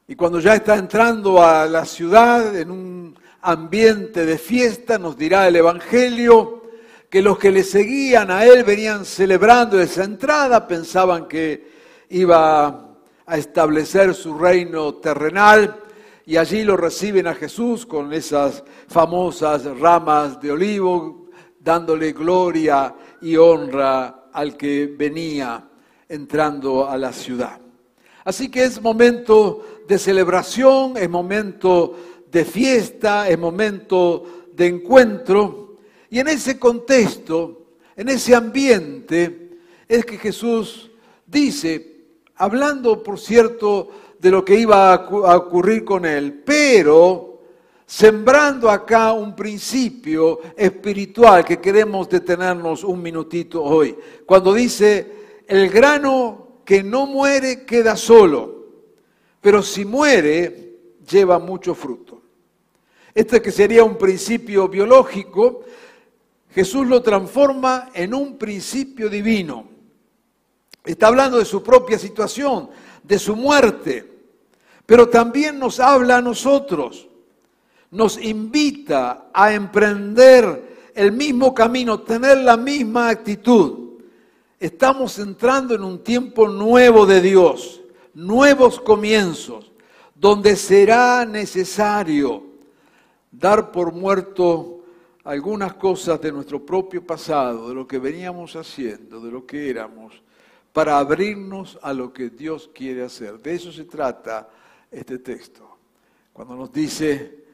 Y 0.07 0.14
cuando 0.14 0.38
ya 0.38 0.55
está 0.55 0.76
entrando 0.76 1.43
a 1.43 1.67
la 1.67 1.85
ciudad 1.85 2.57
en 2.57 2.71
un 2.71 3.19
ambiente 3.43 4.25
de 4.25 4.38
fiesta, 4.38 4.97
nos 4.97 5.17
dirá 5.17 5.49
el 5.49 5.57
Evangelio 5.57 6.62
que 7.11 7.21
los 7.21 7.37
que 7.38 7.50
le 7.50 7.64
seguían 7.64 8.31
a 8.31 8.45
él 8.45 8.62
venían 8.62 9.05
celebrando 9.05 9.81
esa 9.81 10.05
entrada, 10.05 10.69
pensaban 10.69 11.26
que 11.26 11.69
iba 12.11 12.95
a 13.26 13.37
establecer 13.37 14.14
su 14.14 14.38
reino 14.38 14.95
terrenal 14.97 15.81
y 16.25 16.37
allí 16.37 16.62
lo 16.62 16.76
reciben 16.76 17.26
a 17.26 17.35
Jesús 17.35 17.87
con 17.87 18.12
esas 18.12 18.62
famosas 18.87 19.64
ramas 19.64 20.40
de 20.40 20.52
olivo 20.52 21.26
dándole 21.59 22.12
gloria 22.12 22.95
y 23.21 23.37
honra 23.37 24.28
al 24.33 24.57
que 24.57 24.95
venía 24.97 25.67
entrando 26.09 26.88
a 26.88 26.97
la 26.97 27.12
ciudad. 27.12 27.61
Así 28.25 28.50
que 28.50 28.65
es 28.65 28.81
momento 28.81 29.65
de 29.87 29.99
celebración, 29.99 30.97
es 30.97 31.09
momento 31.09 31.97
de 32.31 32.45
fiesta, 32.45 33.29
es 33.29 33.38
momento 33.38 34.47
de 34.53 34.67
encuentro. 34.67 35.77
Y 36.11 36.19
en 36.19 36.29
ese 36.29 36.59
contexto, 36.59 37.67
en 37.97 38.09
ese 38.09 38.35
ambiente, 38.35 39.59
es 39.88 40.05
que 40.05 40.19
Jesús 40.19 40.91
dice, 41.27 42.05
hablando 42.37 43.03
por 43.03 43.19
cierto 43.19 43.88
de 44.19 44.31
lo 44.31 44.45
que 44.45 44.59
iba 44.59 44.93
a 44.93 45.37
ocurrir 45.37 45.85
con 45.85 46.05
él, 46.05 46.43
pero 46.45 47.41
sembrando 47.87 48.69
acá 48.69 49.12
un 49.12 49.35
principio 49.35 50.41
espiritual 50.55 51.45
que 51.45 51.59
queremos 51.59 52.09
detenernos 52.09 52.85
un 52.85 53.00
minutito 53.00 53.62
hoy. 53.62 53.97
Cuando 54.27 54.53
dice, 54.53 55.17
el 55.49 55.69
grano 55.71 56.61
que 56.64 56.83
no 56.83 57.07
muere 57.07 57.64
queda 57.64 57.97
solo, 57.97 58.67
pero 59.40 59.62
si 59.62 59.85
muere 59.85 60.76
lleva 61.09 61.38
mucho 61.38 61.75
fruto. 61.75 62.23
Este 63.14 63.43
que 63.43 63.50
sería 63.50 63.83
un 63.83 63.99
principio 63.99 64.69
biológico, 64.69 65.64
Jesús 66.50 66.87
lo 66.87 67.02
transforma 67.02 67.90
en 67.93 68.14
un 68.14 68.38
principio 68.38 69.09
divino. 69.09 69.67
Está 70.85 71.09
hablando 71.09 71.38
de 71.38 71.45
su 71.45 71.62
propia 71.62 71.99
situación, 71.99 72.71
de 73.02 73.19
su 73.19 73.35
muerte, 73.35 74.09
pero 74.87 75.09
también 75.09 75.59
nos 75.59 75.81
habla 75.81 76.19
a 76.19 76.23
nosotros 76.23 77.09
nos 77.90 78.19
invita 78.23 79.31
a 79.33 79.52
emprender 79.52 80.90
el 80.95 81.12
mismo 81.12 81.55
camino, 81.55 82.00
tener 82.00 82.38
la 82.38 82.57
misma 82.57 83.09
actitud. 83.09 83.88
Estamos 84.61 85.19
entrando 85.19 85.75
en 85.75 85.85
un 85.85 86.03
tiempo 86.03 86.49
nuevo 86.49 87.07
de 87.07 87.21
Dios, 87.21 87.81
nuevos 88.15 88.81
comienzos, 88.81 89.71
donde 90.15 90.57
será 90.57 91.25
necesario 91.25 92.45
dar 93.31 93.71
por 93.71 93.93
muerto 93.93 94.85
algunas 95.23 95.75
cosas 95.75 96.21
de 96.21 96.33
nuestro 96.33 96.65
propio 96.65 97.07
pasado, 97.07 97.69
de 97.69 97.75
lo 97.75 97.87
que 97.87 97.99
veníamos 97.99 98.57
haciendo, 98.57 99.21
de 99.21 99.31
lo 99.31 99.47
que 99.47 99.71
éramos, 99.71 100.23
para 100.73 100.99
abrirnos 100.99 101.79
a 101.83 101.93
lo 101.93 102.12
que 102.12 102.31
Dios 102.31 102.69
quiere 102.75 103.05
hacer. 103.05 103.38
De 103.38 103.55
eso 103.55 103.71
se 103.71 103.85
trata 103.85 104.49
este 104.91 105.19
texto. 105.19 105.79
Cuando 106.33 106.57
nos 106.57 106.73
dice, 106.73 107.45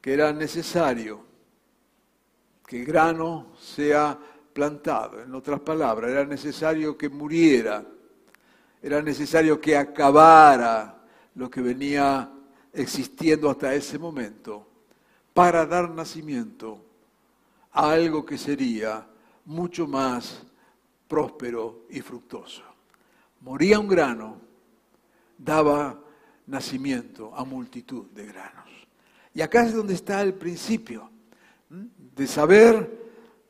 que 0.00 0.12
era 0.12 0.32
necesario 0.32 1.20
que 2.66 2.80
el 2.80 2.86
grano 2.86 3.48
sea 3.60 4.18
plantado. 4.60 5.22
En 5.22 5.34
otras 5.34 5.58
palabras, 5.60 6.10
era 6.10 6.26
necesario 6.26 6.98
que 6.98 7.08
muriera, 7.08 7.82
era 8.82 9.00
necesario 9.00 9.58
que 9.58 9.74
acabara 9.74 10.98
lo 11.34 11.48
que 11.48 11.62
venía 11.62 12.30
existiendo 12.70 13.48
hasta 13.48 13.74
ese 13.74 13.98
momento 13.98 14.66
para 15.32 15.64
dar 15.64 15.88
nacimiento 15.88 16.78
a 17.72 17.92
algo 17.92 18.22
que 18.22 18.36
sería 18.36 19.06
mucho 19.46 19.86
más 19.86 20.42
próspero 21.08 21.86
y 21.88 22.02
fructuoso. 22.02 22.62
Moría 23.40 23.80
un 23.80 23.88
grano, 23.88 24.36
daba 25.38 25.98
nacimiento 26.48 27.34
a 27.34 27.46
multitud 27.46 28.04
de 28.10 28.26
granos. 28.26 28.68
Y 29.32 29.40
acá 29.40 29.64
es 29.64 29.72
donde 29.72 29.94
está 29.94 30.20
el 30.20 30.34
principio, 30.34 31.10
de 31.70 32.26
saber 32.26 33.00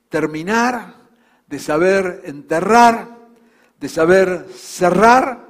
terminar, 0.08 0.99
de 1.50 1.58
saber 1.58 2.22
enterrar, 2.24 3.18
de 3.80 3.88
saber 3.88 4.46
cerrar 4.54 5.48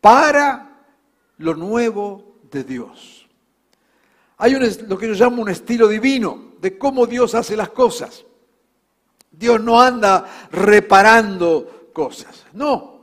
para 0.00 0.84
lo 1.38 1.54
nuevo 1.54 2.40
de 2.50 2.64
Dios. 2.64 3.28
Hay 4.38 4.52
lo 4.52 4.98
que 4.98 5.06
yo 5.06 5.14
llamo 5.14 5.42
un 5.42 5.48
estilo 5.48 5.86
divino 5.86 6.54
de 6.60 6.76
cómo 6.76 7.06
Dios 7.06 7.36
hace 7.36 7.56
las 7.56 7.68
cosas. 7.68 8.24
Dios 9.30 9.60
no 9.60 9.80
anda 9.80 10.48
reparando 10.50 11.90
cosas, 11.92 12.44
no. 12.52 12.98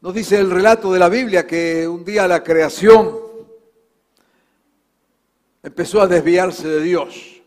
Nos 0.00 0.14
dice 0.14 0.38
el 0.38 0.50
relato 0.50 0.92
de 0.92 0.98
la 1.00 1.08
Biblia 1.08 1.44
que 1.44 1.88
un 1.88 2.04
día 2.04 2.28
la 2.28 2.44
creación 2.44 3.16
empezó 5.60 6.00
a 6.00 6.06
desviarse 6.06 6.68
de 6.68 6.82
Dios. 6.82 7.39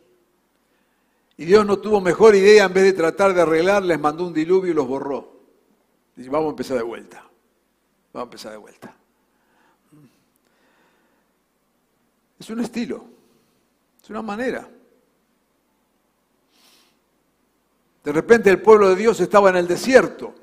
Y 1.37 1.45
Dios 1.45 1.65
no 1.65 1.79
tuvo 1.79 1.99
mejor 1.99 2.35
idea, 2.35 2.65
en 2.65 2.73
vez 2.73 2.83
de 2.83 2.93
tratar 2.93 3.33
de 3.33 3.41
arreglar, 3.41 3.83
les 3.83 3.99
mandó 3.99 4.27
un 4.27 4.33
diluvio 4.33 4.71
y 4.71 4.75
los 4.75 4.87
borró. 4.87 5.33
Dice, 6.15 6.29
vamos 6.29 6.47
a 6.47 6.49
empezar 6.51 6.77
de 6.77 6.83
vuelta. 6.83 7.23
Vamos 8.13 8.27
a 8.27 8.29
empezar 8.29 8.51
de 8.51 8.57
vuelta. 8.57 8.95
Es 12.39 12.49
un 12.49 12.59
estilo, 12.59 13.05
es 14.03 14.09
una 14.09 14.21
manera. 14.21 14.67
De 18.03 18.11
repente 18.11 18.49
el 18.49 18.61
pueblo 18.61 18.89
de 18.89 18.95
Dios 18.97 19.19
estaba 19.21 19.49
en 19.49 19.55
el 19.55 19.65
desierto 19.65 20.35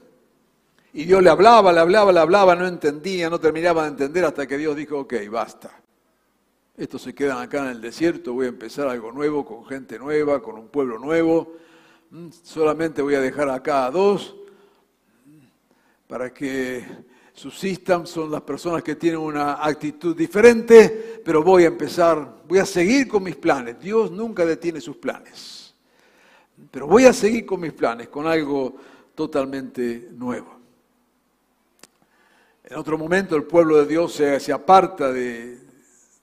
Y 0.94 1.04
Dios 1.04 1.22
le 1.22 1.28
hablaba, 1.28 1.72
le 1.72 1.80
hablaba, 1.80 2.10
le 2.10 2.20
hablaba, 2.20 2.56
no 2.56 2.66
entendía, 2.66 3.28
no 3.28 3.38
terminaba 3.38 3.82
de 3.82 3.90
entender 3.90 4.24
hasta 4.24 4.46
que 4.46 4.56
Dios 4.56 4.74
dijo, 4.74 5.00
ok, 5.00 5.14
basta. 5.30 5.70
Estos 6.80 7.02
se 7.02 7.14
quedan 7.14 7.36
acá 7.36 7.58
en 7.64 7.72
el 7.72 7.80
desierto, 7.82 8.32
voy 8.32 8.46
a 8.46 8.48
empezar 8.48 8.88
algo 8.88 9.12
nuevo, 9.12 9.44
con 9.44 9.66
gente 9.66 9.98
nueva, 9.98 10.40
con 10.40 10.54
un 10.54 10.68
pueblo 10.68 10.98
nuevo. 10.98 11.52
Mm, 12.08 12.28
solamente 12.42 13.02
voy 13.02 13.16
a 13.16 13.20
dejar 13.20 13.50
acá 13.50 13.84
a 13.84 13.90
dos 13.90 14.34
para 16.08 16.32
que 16.32 16.82
subsistan, 17.34 18.06
son 18.06 18.30
las 18.30 18.40
personas 18.40 18.82
que 18.82 18.96
tienen 18.96 19.20
una 19.20 19.62
actitud 19.62 20.16
diferente, 20.16 21.20
pero 21.22 21.42
voy 21.42 21.64
a 21.64 21.66
empezar, 21.66 22.40
voy 22.48 22.60
a 22.60 22.64
seguir 22.64 23.08
con 23.08 23.24
mis 23.24 23.36
planes. 23.36 23.78
Dios 23.78 24.10
nunca 24.10 24.46
detiene 24.46 24.80
sus 24.80 24.96
planes, 24.96 25.74
pero 26.70 26.86
voy 26.86 27.04
a 27.04 27.12
seguir 27.12 27.44
con 27.44 27.60
mis 27.60 27.74
planes, 27.74 28.08
con 28.08 28.26
algo 28.26 28.74
totalmente 29.14 30.08
nuevo. 30.12 30.58
En 32.64 32.78
otro 32.78 32.96
momento 32.96 33.36
el 33.36 33.44
pueblo 33.44 33.76
de 33.76 33.86
Dios 33.86 34.14
se, 34.14 34.50
aparta 34.50 35.12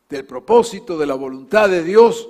del 0.09 0.25
propósito, 0.25 0.97
de 0.97 1.05
la 1.05 1.15
voluntad 1.15 1.69
de 1.69 1.83
Dios, 1.83 2.29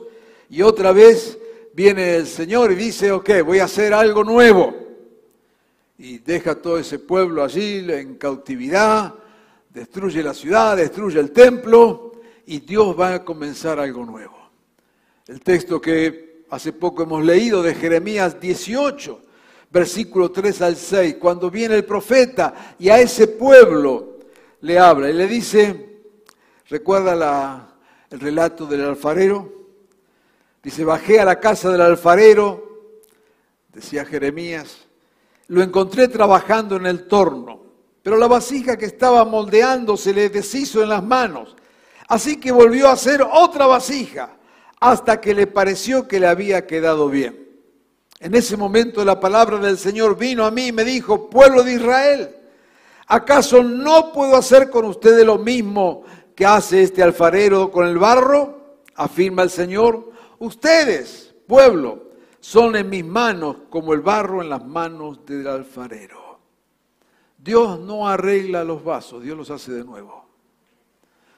y 0.49 0.61
otra 0.61 0.91
vez 0.91 1.37
viene 1.73 2.15
el 2.15 2.27
Señor 2.27 2.71
y 2.71 2.75
dice, 2.75 3.11
ok, 3.11 3.29
voy 3.45 3.59
a 3.59 3.65
hacer 3.65 3.93
algo 3.93 4.23
nuevo 4.23 4.87
y 5.99 6.19
deja 6.19 6.55
todo 6.55 6.77
ese 6.77 6.99
pueblo 6.99 7.43
allí 7.43 7.85
en 7.91 8.15
cautividad, 8.15 9.13
destruye 9.69 10.21
la 10.21 10.33
ciudad, 10.33 10.77
destruye 10.77 11.19
el 11.19 11.31
templo 11.31 12.13
y 12.45 12.59
Dios 12.59 12.99
va 12.99 13.15
a 13.15 13.25
comenzar 13.25 13.79
algo 13.79 14.05
nuevo. 14.05 14.35
El 15.27 15.41
texto 15.41 15.81
que 15.81 16.45
hace 16.49 16.73
poco 16.73 17.03
hemos 17.03 17.23
leído 17.23 17.61
de 17.61 17.75
Jeremías 17.75 18.39
18, 18.39 19.21
versículo 19.69 20.31
3 20.31 20.61
al 20.61 20.75
6, 20.75 21.15
cuando 21.19 21.51
viene 21.51 21.75
el 21.75 21.85
profeta 21.85 22.75
y 22.79 22.89
a 22.89 22.99
ese 22.99 23.27
pueblo 23.27 24.19
le 24.61 24.79
habla 24.79 25.09
y 25.09 25.13
le 25.13 25.27
dice, 25.27 26.01
recuerda 26.69 27.15
el 28.09 28.19
relato 28.19 28.65
del 28.65 28.85
alfarero, 28.85 29.51
dice, 30.63 30.83
bajé 30.83 31.19
a 31.19 31.25
la 31.25 31.39
casa 31.39 31.71
del 31.71 31.81
alfarero, 31.81 32.91
decía 33.73 34.05
Jeremías, 34.05 34.87
lo 35.47 35.61
encontré 35.61 36.07
trabajando 36.07 36.75
en 36.75 36.85
el 36.85 37.07
torno, 37.07 37.61
pero 38.03 38.17
la 38.17 38.27
vasija 38.27 38.77
que 38.77 38.85
estaba 38.85 39.25
moldeando 39.25 39.97
se 39.97 40.13
le 40.13 40.29
deshizo 40.29 40.81
en 40.81 40.89
las 40.89 41.03
manos. 41.03 41.55
Así 42.07 42.39
que 42.39 42.51
volvió 42.51 42.87
a 42.87 42.93
hacer 42.93 43.21
otra 43.21 43.65
vasija 43.67 44.37
hasta 44.79 45.19
que 45.19 45.33
le 45.33 45.47
pareció 45.47 46.07
que 46.07 46.19
le 46.19 46.27
había 46.27 46.65
quedado 46.65 47.09
bien. 47.09 47.47
En 48.19 48.33
ese 48.33 48.57
momento 48.57 49.03
la 49.03 49.19
palabra 49.19 49.57
del 49.57 49.77
Señor 49.77 50.17
vino 50.17 50.45
a 50.45 50.51
mí 50.51 50.67
y 50.67 50.71
me 50.71 50.83
dijo, 50.83 51.29
pueblo 51.29 51.63
de 51.63 51.73
Israel, 51.73 52.35
¿acaso 53.07 53.61
no 53.61 54.11
puedo 54.11 54.35
hacer 54.35 54.69
con 54.69 54.85
ustedes 54.85 55.25
lo 55.25 55.37
mismo 55.37 56.03
que 56.37 56.45
hace 56.45 56.83
este 56.83 57.01
alfarero 57.01 57.71
con 57.71 57.87
el 57.87 57.97
barro? 57.97 58.83
Afirma 58.93 59.41
el 59.41 59.49
Señor. 59.49 60.11
Ustedes, 60.37 61.33
pueblo, 61.47 62.11
son 62.39 62.75
en 62.75 62.87
mis 62.91 63.03
manos 63.03 63.57
como 63.71 63.91
el 63.95 64.01
barro 64.01 64.43
en 64.43 64.49
las 64.49 64.63
manos 64.63 65.25
del 65.25 65.47
alfarero. 65.47 66.37
Dios 67.39 67.79
no 67.79 68.07
arregla 68.07 68.63
los 68.63 68.83
vasos, 68.83 69.23
Dios 69.23 69.35
los 69.35 69.49
hace 69.49 69.71
de 69.71 69.83
nuevo. 69.83 70.27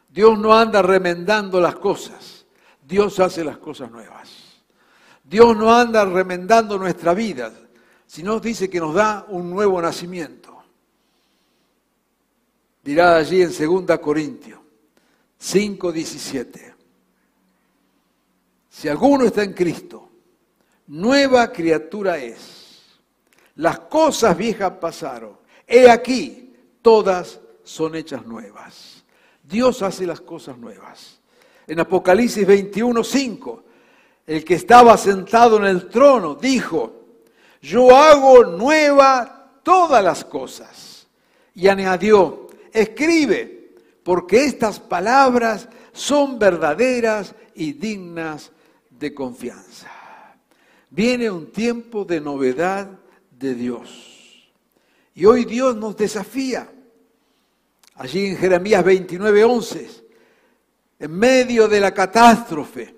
Dios 0.09 0.37
no 0.37 0.53
anda 0.53 0.81
remendando 0.81 1.61
las 1.61 1.75
cosas, 1.75 2.45
Dios 2.85 3.21
hace 3.21 3.41
las 3.45 3.57
cosas 3.57 3.89
nuevas. 3.89 4.63
Dios 5.23 5.55
no 5.55 5.73
anda 5.73 6.03
remendando 6.03 6.77
nuestra 6.77 7.13
vida, 7.13 7.53
sino 8.05 8.41
dice 8.41 8.69
que 8.69 8.81
nos 8.81 8.93
da 8.95 9.25
un 9.29 9.49
nuevo 9.49 9.81
nacimiento. 9.81 10.61
Dirá 12.83 13.15
allí 13.15 13.41
en 13.41 13.85
2 13.85 13.97
Corintios 13.99 14.58
5:17. 15.39 16.75
Si 18.69 18.87
alguno 18.87 19.25
está 19.25 19.43
en 19.43 19.53
Cristo, 19.53 20.09
nueva 20.87 21.51
criatura 21.51 22.17
es. 22.17 22.85
Las 23.55 23.79
cosas 23.79 24.37
viejas 24.37 24.73
pasaron. 24.79 25.37
He 25.67 25.89
aquí, 25.89 26.53
todas 26.81 27.39
son 27.63 27.95
hechas 27.95 28.25
nuevas. 28.25 29.03
Dios 29.43 29.81
hace 29.81 30.05
las 30.05 30.21
cosas 30.21 30.57
nuevas. 30.57 31.19
En 31.67 31.79
Apocalipsis 31.79 32.45
21, 32.45 33.03
5, 33.03 33.63
el 34.27 34.45
que 34.45 34.55
estaba 34.55 34.97
sentado 34.97 35.57
en 35.57 35.65
el 35.65 35.87
trono 35.89 36.35
dijo, 36.35 36.99
yo 37.61 37.95
hago 37.95 38.45
nueva 38.45 39.51
todas 39.63 40.03
las 40.03 40.23
cosas. 40.23 41.07
Y 41.53 41.67
añadió, 41.67 42.47
escribe, 42.71 43.58
porque 44.09 44.43
estas 44.43 44.79
palabras 44.79 45.69
son 45.93 46.39
verdaderas 46.39 47.35
y 47.53 47.73
dignas 47.73 48.51
de 48.89 49.13
confianza. 49.13 49.87
Viene 50.89 51.29
un 51.29 51.51
tiempo 51.51 52.05
de 52.05 52.19
novedad 52.19 52.89
de 53.29 53.53
Dios. 53.53 54.49
Y 55.13 55.25
hoy 55.25 55.45
Dios 55.45 55.75
nos 55.75 55.95
desafía. 55.95 56.67
Allí 57.93 58.25
en 58.25 58.37
Jeremías 58.37 58.83
29, 58.83 59.43
11, 59.43 59.89
en 60.97 61.11
medio 61.11 61.67
de 61.67 61.79
la 61.79 61.93
catástrofe, 61.93 62.95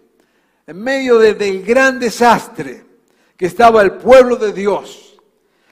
en 0.66 0.78
medio 0.78 1.20
del 1.20 1.62
gran 1.62 2.00
desastre 2.00 2.86
que 3.36 3.48
estaba 3.48 3.82
el 3.82 3.96
pueblo 3.96 4.38
de 4.38 4.54
Dios, 4.54 5.20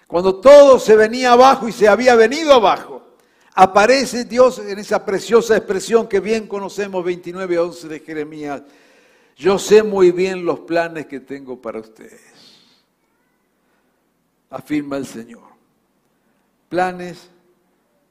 cuando 0.05 0.41
todo 0.41 0.77
se 0.79 0.97
venía 0.97 1.31
abajo 1.31 1.65
y 1.69 1.71
se 1.71 1.87
había 1.87 2.15
venido 2.15 2.53
abajo, 2.53 2.98
aparece 3.55 4.25
Dios 4.25 4.59
en 4.59 4.79
esa 4.79 5.05
preciosa 5.05 5.57
expresión 5.57 6.07
que 6.07 6.19
bien 6.19 6.47
conocemos, 6.47 7.03
29, 7.03 7.59
11 7.59 7.87
de 7.87 7.99
Jeremías 7.99 8.63
yo 9.39 9.57
sé 9.57 9.83
muy 9.83 10.11
bien 10.11 10.43
los 10.43 10.59
planes 10.59 11.05
que 11.05 11.21
tengo 11.21 11.61
para 11.61 11.79
ustedes, 11.79 12.59
afirma 14.49 14.97
el 14.97 15.05
Señor. 15.05 15.47
Planes 16.67 17.29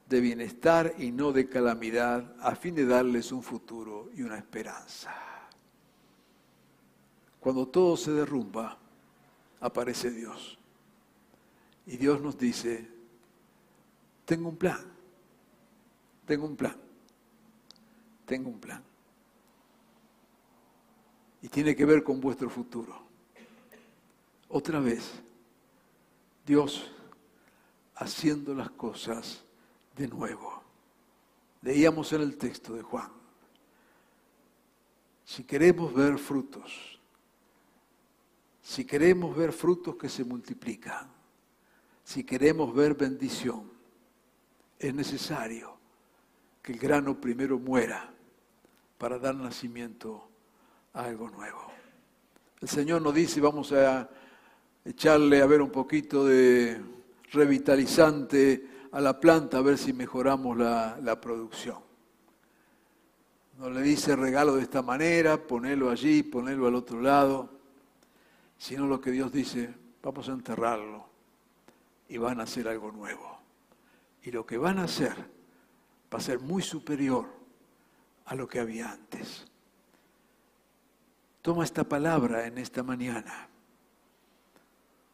de 0.09 0.21
bienestar 0.21 0.95
y 0.97 1.11
no 1.11 1.31
de 1.31 1.47
calamidad, 1.47 2.33
a 2.41 2.55
fin 2.55 2.73
de 2.73 2.87
darles 2.87 3.31
un 3.31 3.43
futuro 3.43 4.09
y 4.15 4.23
una 4.23 4.39
esperanza. 4.39 5.13
Cuando 7.39 7.67
todo 7.67 7.95
se 7.95 8.11
derrumba, 8.11 8.79
aparece 9.61 10.09
Dios. 10.09 10.57
Y 11.85 11.97
Dios 11.97 12.19
nos 12.21 12.39
dice, 12.39 12.89
tengo 14.25 14.49
un 14.49 14.57
plan, 14.57 14.81
tengo 16.29 16.45
un 16.45 16.55
plan, 16.55 16.75
tengo 18.23 18.49
un 18.51 18.59
plan 18.59 18.83
y 21.41 21.47
tiene 21.47 21.75
que 21.75 21.85
ver 21.85 22.03
con 22.03 22.21
vuestro 22.21 22.51
futuro. 22.51 23.01
Otra 24.49 24.79
vez, 24.79 25.09
Dios 26.45 26.91
haciendo 27.95 28.53
las 28.53 28.69
cosas 28.69 29.43
de 29.95 30.07
nuevo. 30.07 30.61
Leíamos 31.63 32.13
en 32.13 32.21
el 32.21 32.37
texto 32.37 32.75
de 32.75 32.83
Juan. 32.83 33.09
Si 35.25 35.45
queremos 35.45 35.91
ver 35.95 36.19
frutos, 36.19 36.99
si 38.61 38.85
queremos 38.85 39.35
ver 39.35 39.51
frutos 39.51 39.95
que 39.95 40.09
se 40.09 40.23
multiplican, 40.23 41.09
si 42.03 42.23
queremos 42.23 42.71
ver 42.71 42.93
bendición, 42.93 43.71
es 44.77 44.93
necesario 44.93 45.78
que 46.61 46.73
el 46.73 46.79
grano 46.79 47.19
primero 47.19 47.59
muera 47.59 48.11
para 48.97 49.17
dar 49.17 49.35
nacimiento 49.35 50.27
algo 50.93 51.29
nuevo. 51.29 51.71
El 52.59 52.67
Señor 52.67 53.01
nos 53.01 53.13
dice, 53.13 53.39
vamos 53.39 53.71
a 53.71 54.09
echarle 54.83 55.41
a 55.41 55.45
ver 55.45 55.61
un 55.61 55.71
poquito 55.71 56.25
de 56.25 56.81
revitalizante 57.31 58.67
a 58.91 58.99
la 58.99 59.19
planta, 59.19 59.59
a 59.59 59.61
ver 59.61 59.77
si 59.77 59.93
mejoramos 59.93 60.57
la, 60.57 60.97
la 61.01 61.21
producción. 61.21 61.77
No 63.57 63.69
le 63.69 63.81
dice 63.81 64.15
regalo 64.15 64.55
de 64.55 64.63
esta 64.63 64.81
manera, 64.81 65.37
ponelo 65.37 65.89
allí, 65.89 66.23
ponelo 66.23 66.67
al 66.67 66.75
otro 66.75 67.01
lado, 67.01 67.49
sino 68.57 68.87
lo 68.87 68.99
que 68.99 69.11
Dios 69.11 69.31
dice, 69.31 69.73
vamos 70.01 70.27
a 70.27 70.33
enterrarlo 70.33 71.05
y 72.09 72.17
van 72.17 72.39
a 72.39 72.43
hacer 72.43 72.67
algo 72.67 72.91
nuevo. 72.91 73.39
Y 74.23 74.31
lo 74.31 74.45
que 74.45 74.57
van 74.57 74.79
a 74.79 74.83
hacer 74.83 75.38
va 76.13 76.17
a 76.17 76.21
ser 76.21 76.39
muy 76.39 76.61
superior 76.61 77.27
a 78.25 78.35
lo 78.35 78.47
que 78.47 78.59
había 78.59 78.91
antes. 78.91 79.45
Toma 81.41 81.63
esta 81.63 81.83
palabra 81.83 82.47
en 82.47 82.57
esta 82.57 82.83
mañana. 82.83 83.47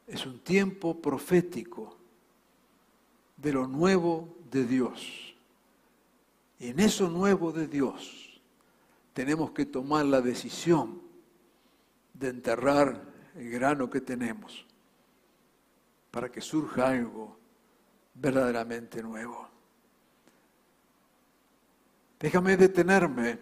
Es 0.07 0.25
un 0.25 0.39
tiempo 0.39 1.01
profético 1.01 1.97
de 3.37 3.53
lo 3.53 3.67
nuevo 3.67 4.37
de 4.51 4.65
Dios. 4.65 5.35
Y 6.59 6.69
en 6.69 6.79
eso 6.79 7.09
nuevo 7.09 7.51
de 7.51 7.67
Dios 7.67 8.41
tenemos 9.13 9.51
que 9.51 9.65
tomar 9.65 10.05
la 10.05 10.21
decisión 10.21 11.01
de 12.13 12.29
enterrar 12.29 13.01
el 13.35 13.49
grano 13.49 13.89
que 13.89 14.01
tenemos 14.01 14.65
para 16.11 16.31
que 16.31 16.41
surja 16.41 16.89
algo 16.89 17.37
verdaderamente 18.13 19.03
nuevo. 19.03 19.54
Déjame 22.19 22.57
detenerme 22.57 23.39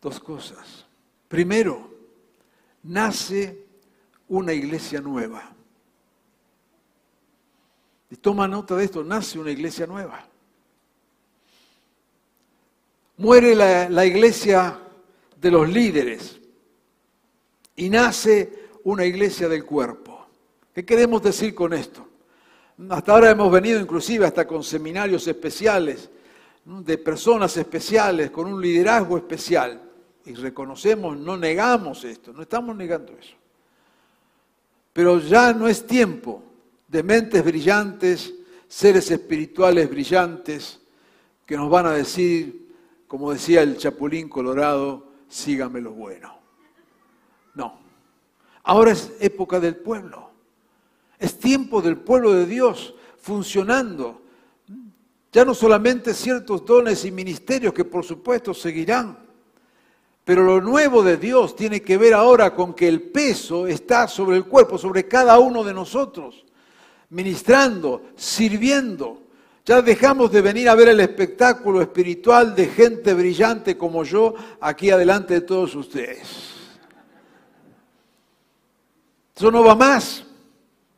dos 0.00 0.20
cosas. 0.20 0.86
Primero, 1.28 1.90
nace 2.84 3.66
una 4.28 4.52
iglesia 4.52 5.00
nueva. 5.00 5.52
Y 8.10 8.16
toma 8.16 8.46
nota 8.46 8.76
de 8.76 8.84
esto, 8.84 9.02
nace 9.02 9.38
una 9.38 9.50
iglesia 9.50 9.86
nueva. 9.86 10.24
Muere 13.16 13.54
la, 13.54 13.88
la 13.88 14.06
iglesia 14.06 14.80
de 15.40 15.50
los 15.50 15.68
líderes 15.68 16.38
y 17.74 17.88
nace 17.88 18.68
una 18.84 19.04
iglesia 19.04 19.48
del 19.48 19.64
cuerpo. 19.64 20.26
¿Qué 20.72 20.84
queremos 20.84 21.22
decir 21.22 21.54
con 21.54 21.72
esto? 21.72 22.06
Hasta 22.90 23.12
ahora 23.12 23.30
hemos 23.30 23.50
venido 23.50 23.80
inclusive 23.80 24.26
hasta 24.26 24.46
con 24.46 24.62
seminarios 24.62 25.26
especiales 25.26 26.10
de 26.66 26.98
personas 26.98 27.56
especiales, 27.56 28.30
con 28.30 28.52
un 28.52 28.60
liderazgo 28.60 29.16
especial. 29.16 29.80
Y 30.24 30.34
reconocemos, 30.34 31.16
no 31.16 31.36
negamos 31.36 32.02
esto, 32.04 32.32
no 32.32 32.42
estamos 32.42 32.76
negando 32.76 33.12
eso. 33.12 33.36
Pero 34.92 35.20
ya 35.20 35.52
no 35.52 35.68
es 35.68 35.86
tiempo 35.86 36.42
de 36.88 37.02
mentes 37.02 37.44
brillantes, 37.44 38.34
seres 38.66 39.10
espirituales 39.10 39.88
brillantes, 39.88 40.80
que 41.44 41.56
nos 41.56 41.70
van 41.70 41.86
a 41.86 41.92
decir, 41.92 42.74
como 43.06 43.32
decía 43.32 43.62
el 43.62 43.76
Chapulín 43.76 44.28
Colorado, 44.28 45.06
sígame 45.28 45.80
lo 45.80 45.92
bueno. 45.92 46.36
No. 47.54 47.78
Ahora 48.64 48.90
es 48.90 49.12
época 49.20 49.60
del 49.60 49.76
pueblo. 49.76 50.30
Es 51.18 51.38
tiempo 51.38 51.80
del 51.80 51.98
pueblo 51.98 52.32
de 52.32 52.46
Dios 52.46 52.94
funcionando. 53.18 54.22
Ya 55.36 55.44
no 55.44 55.52
solamente 55.52 56.14
ciertos 56.14 56.64
dones 56.64 57.04
y 57.04 57.10
ministerios 57.10 57.74
que 57.74 57.84
por 57.84 58.06
supuesto 58.06 58.54
seguirán, 58.54 59.18
pero 60.24 60.42
lo 60.42 60.62
nuevo 60.62 61.02
de 61.02 61.18
Dios 61.18 61.54
tiene 61.54 61.82
que 61.82 61.98
ver 61.98 62.14
ahora 62.14 62.54
con 62.54 62.72
que 62.72 62.88
el 62.88 63.02
peso 63.02 63.66
está 63.66 64.08
sobre 64.08 64.38
el 64.38 64.46
cuerpo, 64.46 64.78
sobre 64.78 65.06
cada 65.06 65.38
uno 65.38 65.62
de 65.62 65.74
nosotros, 65.74 66.46
ministrando, 67.10 68.04
sirviendo. 68.16 69.24
Ya 69.66 69.82
dejamos 69.82 70.32
de 70.32 70.40
venir 70.40 70.70
a 70.70 70.74
ver 70.74 70.88
el 70.88 71.00
espectáculo 71.00 71.82
espiritual 71.82 72.54
de 72.54 72.68
gente 72.68 73.12
brillante 73.12 73.76
como 73.76 74.04
yo 74.04 74.32
aquí 74.58 74.88
adelante 74.88 75.34
de 75.34 75.40
todos 75.42 75.74
ustedes. 75.74 76.28
Eso 79.36 79.50
no 79.50 79.62
va 79.62 79.74
más. 79.74 80.24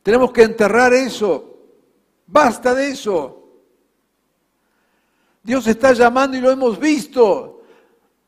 Tenemos 0.05 0.31
que 0.31 0.45
enterrar 0.45 0.95
eso. 0.95 1.59
Basta 2.25 2.73
de 2.73 2.91
eso. 2.91 3.38
Dios 5.49 5.67
está 5.67 5.95
llamando 5.95 6.37
y 6.37 6.43
lo 6.43 6.51
hemos 6.51 6.79
visto 6.79 7.63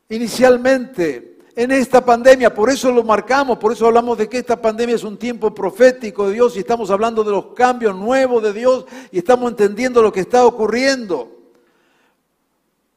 inicialmente 0.08 1.36
en 1.54 1.70
esta 1.70 2.02
pandemia, 2.02 2.54
por 2.54 2.70
eso 2.70 2.90
lo 2.90 3.04
marcamos, 3.04 3.58
por 3.58 3.72
eso 3.72 3.86
hablamos 3.86 4.16
de 4.16 4.26
que 4.26 4.38
esta 4.38 4.58
pandemia 4.58 4.94
es 4.94 5.04
un 5.04 5.18
tiempo 5.18 5.54
profético 5.54 6.26
de 6.26 6.32
Dios 6.32 6.56
y 6.56 6.60
estamos 6.60 6.90
hablando 6.90 7.22
de 7.22 7.32
los 7.32 7.48
cambios 7.48 7.94
nuevos 7.94 8.42
de 8.42 8.54
Dios 8.54 8.86
y 9.12 9.18
estamos 9.18 9.50
entendiendo 9.50 10.02
lo 10.02 10.10
que 10.10 10.20
está 10.20 10.46
ocurriendo. 10.46 11.28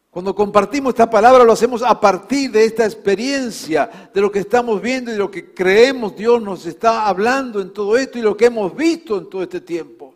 Cuando 0.09 0.33
compartimos 0.33 0.91
esta 0.91 1.09
palabra 1.09 1.43
lo 1.43 1.51
hacemos 1.51 1.81
a 1.81 1.99
partir 1.99 2.49
de 2.49 2.63
esta 2.63 2.85
experiencia, 2.85 4.09
de 4.13 4.21
lo 4.21 4.31
que 4.31 4.39
estamos 4.39 4.81
viendo 4.81 5.11
y 5.11 5.15
de 5.15 5.19
lo 5.19 5.29
que 5.29 5.53
creemos 5.53 6.15
Dios 6.15 6.41
nos 6.41 6.65
está 6.65 7.07
hablando 7.09 7.59
en 7.59 7.73
todo 7.73 7.97
esto 7.97 8.17
y 8.17 8.21
lo 8.21 8.37
que 8.37 8.45
hemos 8.45 8.73
visto 8.73 9.17
en 9.17 9.29
todo 9.29 9.43
este 9.43 9.59
tiempo. 9.59 10.12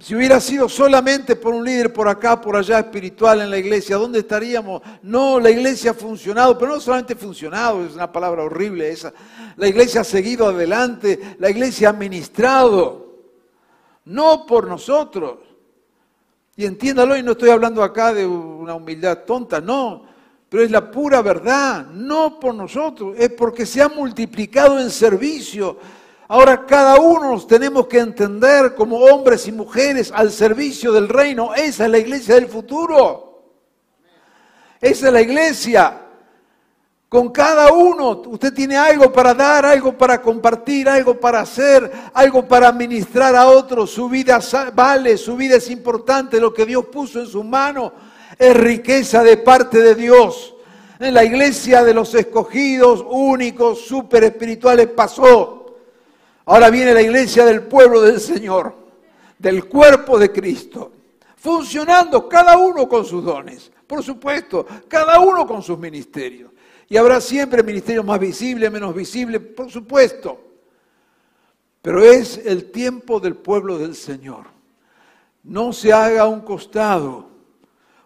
Si 0.00 0.14
hubiera 0.14 0.40
sido 0.40 0.68
solamente 0.68 1.34
por 1.34 1.54
un 1.54 1.64
líder 1.64 1.92
por 1.92 2.08
acá, 2.08 2.40
por 2.40 2.56
allá 2.56 2.78
espiritual 2.78 3.40
en 3.40 3.50
la 3.50 3.58
iglesia, 3.58 3.96
¿dónde 3.96 4.20
estaríamos? 4.20 4.80
No, 5.02 5.40
la 5.40 5.50
iglesia 5.50 5.90
ha 5.90 5.94
funcionado, 5.94 6.56
pero 6.56 6.72
no 6.72 6.80
solamente 6.80 7.16
funcionado, 7.16 7.84
es 7.84 7.94
una 7.94 8.10
palabra 8.10 8.44
horrible 8.44 8.90
esa. 8.90 9.12
La 9.56 9.66
iglesia 9.66 10.02
ha 10.02 10.04
seguido 10.04 10.46
adelante, 10.46 11.36
la 11.38 11.50
iglesia 11.50 11.88
ha 11.88 11.92
ministrado, 11.92 13.08
no 14.04 14.46
por 14.46 14.68
nosotros. 14.68 15.38
Y 16.54 16.64
entiéndalo, 16.64 17.16
y 17.16 17.22
no 17.22 17.32
estoy 17.32 17.50
hablando 17.50 17.82
acá 17.82 18.12
de 18.12 18.26
una 18.26 18.74
humildad 18.74 19.24
tonta, 19.24 19.60
no, 19.60 20.04
pero 20.48 20.62
es 20.62 20.70
la 20.70 20.90
pura 20.90 21.22
verdad, 21.22 21.86
no 21.86 22.38
por 22.38 22.54
nosotros, 22.54 23.16
es 23.18 23.30
porque 23.30 23.66
se 23.66 23.82
ha 23.82 23.88
multiplicado 23.88 24.78
en 24.78 24.90
servicio. 24.90 25.76
Ahora 26.30 26.66
cada 26.66 27.00
uno 27.00 27.30
nos 27.32 27.46
tenemos 27.46 27.86
que 27.86 27.98
entender 27.98 28.74
como 28.74 28.98
hombres 28.98 29.48
y 29.48 29.52
mujeres 29.52 30.12
al 30.14 30.30
servicio 30.30 30.92
del 30.92 31.08
reino. 31.08 31.54
Esa 31.54 31.86
es 31.86 31.90
la 31.90 31.98
iglesia 31.98 32.34
del 32.34 32.48
futuro. 32.48 33.44
Esa 34.78 35.06
es 35.06 35.12
la 35.12 35.22
iglesia. 35.22 36.02
Con 37.08 37.30
cada 37.30 37.72
uno 37.72 38.22
usted 38.26 38.52
tiene 38.52 38.76
algo 38.76 39.10
para 39.10 39.32
dar, 39.32 39.64
algo 39.64 39.96
para 39.96 40.20
compartir, 40.20 40.86
algo 40.90 41.18
para 41.18 41.40
hacer, 41.40 41.90
algo 42.12 42.46
para 42.46 42.70
ministrar 42.72 43.34
a 43.34 43.48
otros. 43.48 43.90
Su 43.90 44.10
vida 44.10 44.38
vale, 44.74 45.16
su 45.16 45.34
vida 45.34 45.56
es 45.56 45.70
importante. 45.70 46.38
Lo 46.38 46.52
que 46.52 46.66
Dios 46.66 46.84
puso 46.92 47.20
en 47.20 47.26
su 47.26 47.42
mano 47.42 47.94
es 48.38 48.54
riqueza 48.54 49.22
de 49.22 49.38
parte 49.38 49.80
de 49.80 49.94
Dios. 49.94 50.54
En 50.98 51.14
la 51.14 51.24
iglesia 51.24 51.82
de 51.82 51.94
los 51.94 52.14
escogidos, 52.14 53.02
únicos, 53.08 53.80
super 53.80 54.24
espirituales, 54.24 54.88
pasó. 54.88 55.57
Ahora 56.48 56.70
viene 56.70 56.94
la 56.94 57.02
iglesia 57.02 57.44
del 57.44 57.64
pueblo 57.64 58.00
del 58.00 58.18
Señor, 58.18 58.74
del 59.38 59.66
cuerpo 59.66 60.18
de 60.18 60.32
Cristo, 60.32 60.90
funcionando 61.36 62.26
cada 62.26 62.56
uno 62.56 62.88
con 62.88 63.04
sus 63.04 63.22
dones, 63.22 63.70
por 63.86 64.02
supuesto, 64.02 64.66
cada 64.88 65.20
uno 65.20 65.46
con 65.46 65.62
sus 65.62 65.78
ministerios. 65.78 66.50
Y 66.88 66.96
habrá 66.96 67.20
siempre 67.20 67.62
ministerios 67.62 68.02
más 68.02 68.18
visibles, 68.18 68.72
menos 68.72 68.94
visibles, 68.94 69.42
por 69.42 69.70
supuesto. 69.70 70.40
Pero 71.82 72.02
es 72.02 72.40
el 72.42 72.70
tiempo 72.70 73.20
del 73.20 73.36
pueblo 73.36 73.76
del 73.76 73.94
Señor. 73.94 74.46
No 75.42 75.74
se 75.74 75.92
haga 75.92 76.22
a 76.22 76.28
un 76.28 76.40
costado, 76.40 77.28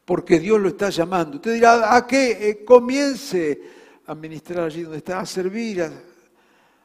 porque 0.04 0.40
Dios 0.40 0.60
lo 0.60 0.70
está 0.70 0.90
llamando. 0.90 1.36
Usted 1.36 1.54
dirá, 1.54 1.94
¿a 1.94 2.04
qué? 2.08 2.50
Eh, 2.50 2.64
comience 2.64 3.62
a 4.04 4.16
ministrar 4.16 4.64
allí 4.64 4.82
donde 4.82 4.98
está, 4.98 5.20
a 5.20 5.26
servir, 5.26 5.80
a 5.80 5.92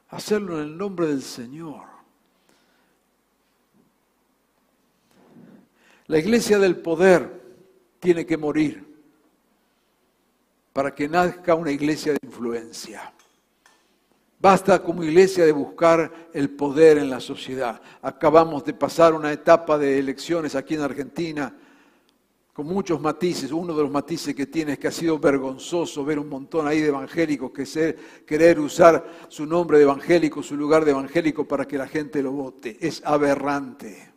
hacerlo 0.09 0.57
en 0.59 0.67
el 0.67 0.77
nombre 0.77 1.07
del 1.07 1.21
Señor. 1.21 1.85
La 6.07 6.17
iglesia 6.17 6.57
del 6.57 6.77
poder 6.77 7.41
tiene 7.99 8.25
que 8.25 8.37
morir 8.37 8.85
para 10.71 10.93
que 10.93 11.09
nazca 11.09 11.55
una 11.55 11.71
iglesia 11.71 12.13
de 12.13 12.19
influencia. 12.21 13.11
Basta 14.39 14.81
como 14.83 15.03
iglesia 15.03 15.45
de 15.45 15.51
buscar 15.51 16.29
el 16.31 16.51
poder 16.51 16.99
en 16.99 17.09
la 17.09 17.19
sociedad. 17.19 17.81
Acabamos 18.01 18.63
de 18.63 18.73
pasar 18.73 19.13
una 19.13 19.31
etapa 19.31 19.77
de 19.77 19.97
elecciones 19.97 20.55
aquí 20.55 20.75
en 20.75 20.81
Argentina 20.81 21.53
con 22.57 22.65
muchos 22.65 22.99
matices. 22.99 23.51
Uno 23.51 23.75
de 23.75 23.83
los 23.83 23.91
matices 23.91 24.33
que 24.33 24.47
tiene 24.47 24.73
es 24.73 24.79
que 24.79 24.87
ha 24.87 24.91
sido 24.91 25.19
vergonzoso 25.19 26.03
ver 26.03 26.17
un 26.17 26.27
montón 26.27 26.67
ahí 26.67 26.81
de 26.81 26.87
evangélicos 26.87 27.51
que 27.51 27.95
querer 28.25 28.59
usar 28.59 29.27
su 29.27 29.45
nombre 29.45 29.77
de 29.77 29.83
evangélico, 29.83 30.41
su 30.41 30.57
lugar 30.57 30.83
de 30.83 30.89
evangélico 30.89 31.47
para 31.47 31.67
que 31.67 31.77
la 31.77 31.87
gente 31.87 32.23
lo 32.23 32.31
vote. 32.31 32.75
Es 32.81 33.03
aberrante. 33.05 34.11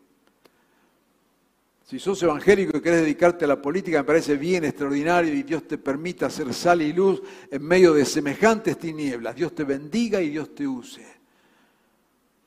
Si 1.84 1.98
sos 1.98 2.22
evangélico 2.22 2.78
y 2.78 2.80
querés 2.80 3.02
dedicarte 3.02 3.44
a 3.44 3.48
la 3.48 3.60
política, 3.60 3.98
me 3.98 4.04
parece 4.04 4.38
bien, 4.38 4.64
extraordinario, 4.64 5.34
y 5.34 5.42
Dios 5.42 5.68
te 5.68 5.76
permita 5.76 6.30
ser 6.30 6.54
sal 6.54 6.80
y 6.80 6.94
luz 6.94 7.20
en 7.50 7.62
medio 7.62 7.92
de 7.92 8.06
semejantes 8.06 8.78
tinieblas. 8.78 9.36
Dios 9.36 9.54
te 9.54 9.64
bendiga 9.64 10.22
y 10.22 10.30
Dios 10.30 10.54
te 10.54 10.66
use. 10.66 11.04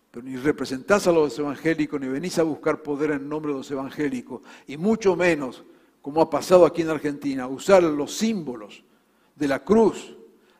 Pero 0.09 0.25
ni 0.25 0.37
representás 0.37 1.05
a 1.05 1.11
los 1.11 1.37
evangélicos, 1.37 2.01
ni 2.01 2.07
venís 2.07 2.39
a 2.39 2.43
buscar 2.43 2.81
poder 2.81 3.11
en 3.11 3.29
nombre 3.29 3.51
de 3.51 3.59
los 3.59 3.69
evangélicos, 3.69 4.41
y 4.65 4.75
mucho 4.77 5.15
menos, 5.15 5.63
como 6.03 6.21
ha 6.21 6.29
pasado 6.29 6.65
aquí 6.65 6.81
en 6.81 6.89
Argentina, 6.89 7.47
usar 7.47 7.81
los 7.81 8.13
símbolos 8.13 8.83
de 9.35 9.47
la 9.47 9.63
cruz, 9.63 10.15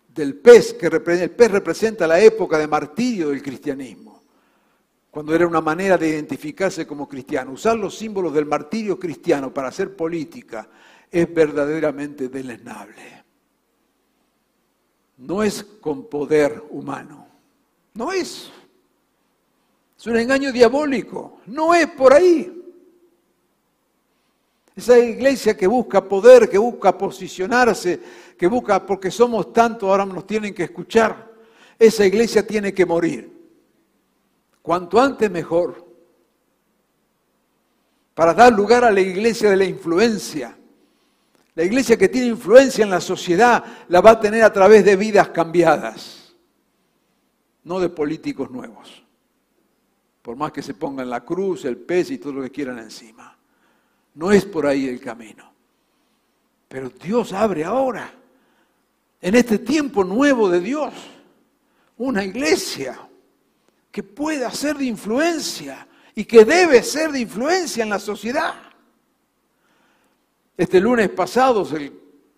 del 0.07 0.35
pez, 0.35 0.73
que 0.73 0.87
el 0.87 1.01
pez 1.31 1.51
representa 1.51 2.07
la 2.07 2.19
época 2.19 2.57
de 2.57 2.65
martirio 2.65 3.29
del 3.29 3.43
cristianismo 3.43 4.23
cuando 5.11 5.35
era 5.35 5.45
una 5.45 5.61
manera 5.61 5.95
de 5.95 6.09
identificarse 6.09 6.87
como 6.87 7.07
cristiano. 7.07 7.51
Usar 7.51 7.77
los 7.77 7.95
símbolos 7.95 8.33
del 8.33 8.47
martirio 8.47 8.97
cristiano 8.97 9.53
para 9.53 9.67
hacer 9.67 9.95
política 9.95 10.67
es 11.11 11.31
verdaderamente 11.31 12.29
deleznable. 12.29 13.23
No 15.17 15.43
es 15.43 15.63
con 15.63 16.09
poder 16.09 16.63
humano, 16.71 17.27
no 17.93 18.11
es. 18.11 18.49
Es 19.95 20.07
un 20.07 20.17
engaño 20.17 20.51
diabólico, 20.51 21.41
no 21.47 21.75
es 21.75 21.87
por 21.87 22.13
ahí. 22.13 22.62
Esa 24.75 24.97
iglesia 24.97 25.55
que 25.55 25.67
busca 25.67 26.03
poder, 26.03 26.49
que 26.49 26.57
busca 26.57 26.97
posicionarse, 26.97 27.99
que 28.37 28.47
busca, 28.47 28.83
porque 28.85 29.11
somos 29.11 29.53
tantos, 29.53 29.87
ahora 29.87 30.05
nos 30.05 30.25
tienen 30.25 30.53
que 30.53 30.63
escuchar, 30.63 31.31
esa 31.77 32.05
iglesia 32.05 32.45
tiene 32.45 32.73
que 32.73 32.85
morir. 32.85 33.31
Cuanto 34.61 34.99
antes 34.99 35.29
mejor. 35.29 35.83
para 38.13 38.33
dar 38.35 38.53
lugar 38.53 38.83
a 38.83 38.91
la 38.91 39.01
iglesia 39.01 39.49
de 39.49 39.57
la 39.57 39.65
influencia. 39.65 40.55
La 41.55 41.63
iglesia 41.63 41.97
que 41.97 42.09
tiene 42.09 42.27
influencia 42.27 42.83
en 42.83 42.91
la 42.91 43.01
sociedad 43.01 43.63
la 43.87 44.01
va 44.01 44.11
a 44.11 44.19
tener 44.19 44.43
a 44.43 44.53
través 44.53 44.85
de 44.85 44.95
vidas 44.95 45.29
cambiadas, 45.29 46.35
no 47.63 47.79
de 47.79 47.89
políticos 47.89 48.49
nuevos. 48.49 49.03
Por 50.21 50.35
más 50.35 50.51
que 50.51 50.61
se 50.61 50.73
pongan 50.73 51.09
la 51.09 51.25
cruz, 51.25 51.65
el 51.65 51.77
pez 51.77 52.11
y 52.11 52.17
todo 52.17 52.33
lo 52.33 52.41
que 52.43 52.51
quieran 52.51 52.79
encima. 52.79 53.32
No 54.15 54.31
es 54.31 54.45
por 54.45 54.65
ahí 54.65 54.87
el 54.87 54.99
camino. 54.99 55.51
Pero 56.67 56.89
Dios 56.89 57.33
abre 57.33 57.63
ahora, 57.63 58.11
en 59.21 59.35
este 59.35 59.59
tiempo 59.59 60.03
nuevo 60.03 60.49
de 60.49 60.59
Dios, 60.59 60.93
una 61.97 62.23
iglesia 62.23 62.99
que 63.91 64.03
pueda 64.03 64.51
ser 64.51 64.77
de 64.77 64.85
influencia 64.85 65.87
y 66.15 66.25
que 66.25 66.43
debe 66.43 66.81
ser 66.83 67.11
de 67.11 67.19
influencia 67.19 67.83
en 67.83 67.89
la 67.89 67.99
sociedad. 67.99 68.55
Este 70.57 70.79
lunes 70.79 71.09
pasado, 71.09 71.67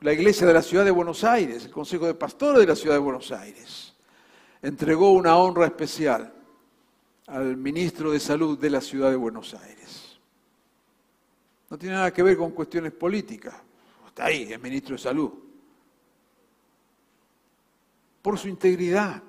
la 0.01 0.13
iglesia 0.13 0.45
de 0.45 0.53
la 0.53 0.61
ciudad 0.61 0.85
de 0.85 0.91
Buenos 0.91 1.23
Aires, 1.23 1.65
el 1.65 1.71
Consejo 1.71 2.05
de 2.05 2.13
Pastores 2.13 2.59
de 2.59 2.67
la 2.67 2.75
ciudad 2.75 2.95
de 2.95 2.99
Buenos 2.99 3.31
Aires, 3.31 3.93
entregó 4.61 5.11
una 5.11 5.37
honra 5.37 5.65
especial 5.65 6.33
al 7.27 7.57
ministro 7.57 8.11
de 8.11 8.19
Salud 8.19 8.59
de 8.59 8.69
la 8.69 8.81
ciudad 8.81 9.09
de 9.09 9.15
Buenos 9.15 9.53
Aires. 9.53 10.04
No 11.75 11.79
tiene 11.79 11.95
nada 11.95 12.13
que 12.13 12.23
ver 12.23 12.37
con 12.37 12.51
cuestiones 12.51 12.93
políticas. 12.93 13.53
Está 14.07 14.27
ahí, 14.27 14.49
el 14.49 14.61
ministro 14.61 14.95
de 14.95 15.01
Salud. 15.01 15.29
Por 18.21 18.39
su 18.39 18.47
integridad, 18.47 19.21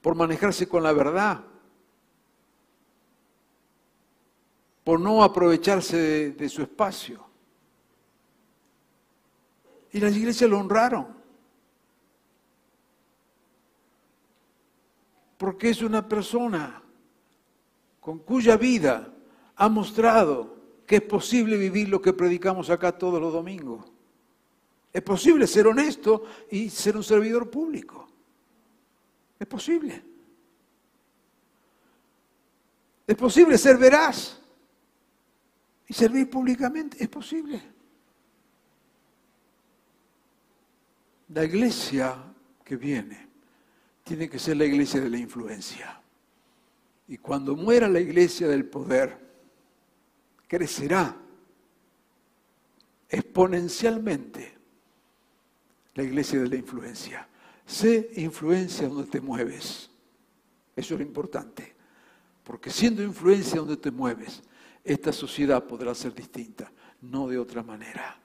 por 0.00 0.14
manejarse 0.14 0.68
con 0.68 0.84
la 0.84 0.92
verdad, 0.92 1.44
por 4.84 5.00
no 5.00 5.24
aprovecharse 5.24 5.96
de, 5.96 6.30
de 6.34 6.48
su 6.48 6.62
espacio. 6.62 7.26
Y 9.90 9.98
las 9.98 10.16
iglesias 10.16 10.48
lo 10.48 10.60
honraron. 10.60 11.08
Porque 15.36 15.70
es 15.70 15.82
una 15.82 16.08
persona 16.08 16.80
con 18.00 18.20
cuya 18.20 18.56
vida 18.56 19.12
ha 19.56 19.68
mostrado 19.68 20.59
que 20.90 20.96
es 20.96 21.02
posible 21.02 21.56
vivir 21.56 21.88
lo 21.88 22.02
que 22.02 22.12
predicamos 22.12 22.68
acá 22.68 22.90
todos 22.90 23.20
los 23.20 23.32
domingos. 23.32 23.86
Es 24.92 25.00
posible 25.02 25.46
ser 25.46 25.68
honesto 25.68 26.24
y 26.50 26.68
ser 26.68 26.96
un 26.96 27.04
servidor 27.04 27.48
público. 27.48 28.08
Es 29.38 29.46
posible. 29.46 30.02
Es 33.06 33.14
posible 33.14 33.56
ser 33.56 33.78
veraz 33.78 34.40
y 35.86 35.94
servir 35.94 36.28
públicamente. 36.28 36.96
Es 37.00 37.08
posible. 37.08 37.62
La 41.28 41.44
iglesia 41.44 42.16
que 42.64 42.74
viene 42.74 43.28
tiene 44.02 44.28
que 44.28 44.40
ser 44.40 44.56
la 44.56 44.64
iglesia 44.64 45.00
de 45.00 45.08
la 45.08 45.18
influencia. 45.18 46.00
Y 47.06 47.16
cuando 47.18 47.54
muera 47.54 47.86
la 47.86 48.00
iglesia 48.00 48.48
del 48.48 48.64
poder, 48.64 49.29
crecerá 50.50 51.16
exponencialmente 53.08 54.58
la 55.94 56.02
iglesia 56.02 56.40
de 56.40 56.48
la 56.48 56.56
influencia. 56.56 57.28
Sé 57.64 58.10
influencia 58.16 58.88
donde 58.88 59.08
te 59.08 59.20
mueves. 59.20 59.88
Eso 60.74 60.94
es 60.94 61.00
lo 61.00 61.06
importante. 61.06 61.72
Porque 62.42 62.68
siendo 62.68 63.00
influencia 63.00 63.60
donde 63.60 63.76
te 63.76 63.92
mueves, 63.92 64.42
esta 64.82 65.12
sociedad 65.12 65.62
podrá 65.62 65.94
ser 65.94 66.12
distinta, 66.14 66.72
no 67.00 67.28
de 67.28 67.38
otra 67.38 67.62
manera. 67.62 68.18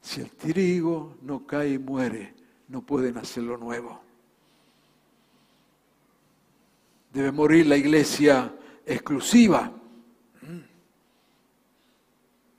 Si 0.00 0.20
el 0.20 0.32
trigo 0.32 1.16
no 1.22 1.46
cae 1.46 1.74
y 1.74 1.78
muere, 1.78 2.34
no 2.66 2.82
pueden 2.82 3.18
hacerlo 3.18 3.56
nuevo. 3.56 4.00
Debe 7.12 7.30
morir 7.30 7.68
la 7.68 7.76
iglesia 7.76 8.52
exclusiva 8.84 9.76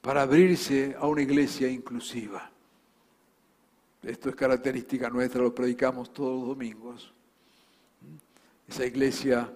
para 0.02 0.24
abrirse 0.24 0.96
a 1.00 1.08
una 1.08 1.22
iglesia 1.22 1.70
inclusiva. 1.70 2.50
Esto 4.02 4.30
es 4.30 4.36
característica 4.36 5.10
nuestra, 5.10 5.42
lo 5.42 5.54
predicamos 5.54 6.12
todos 6.12 6.40
los 6.40 6.48
domingos. 6.48 7.14
Esa 8.68 8.86
iglesia 8.86 9.54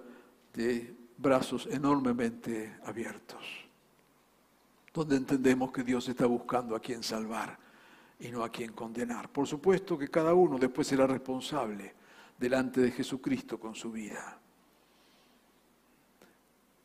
de 0.54 0.94
brazos 1.18 1.66
enormemente 1.70 2.76
abiertos, 2.84 3.44
donde 4.94 5.16
entendemos 5.16 5.72
que 5.72 5.82
Dios 5.82 6.08
está 6.08 6.26
buscando 6.26 6.76
a 6.76 6.80
quien 6.80 7.02
salvar 7.02 7.58
y 8.20 8.28
no 8.28 8.44
a 8.44 8.50
quien 8.50 8.72
condenar. 8.72 9.28
Por 9.30 9.46
supuesto 9.46 9.98
que 9.98 10.08
cada 10.08 10.32
uno 10.32 10.58
después 10.58 10.86
será 10.86 11.06
responsable 11.06 11.94
delante 12.38 12.80
de 12.80 12.92
Jesucristo 12.92 13.58
con 13.58 13.74
su 13.74 13.90
vida. 13.90 14.38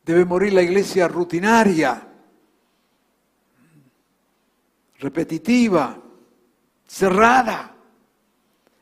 Debe 0.04 0.24
morir 0.24 0.52
la 0.52 0.62
iglesia 0.62 1.06
rutinaria, 1.06 2.11
repetitiva, 5.02 5.98
cerrada, 6.86 7.76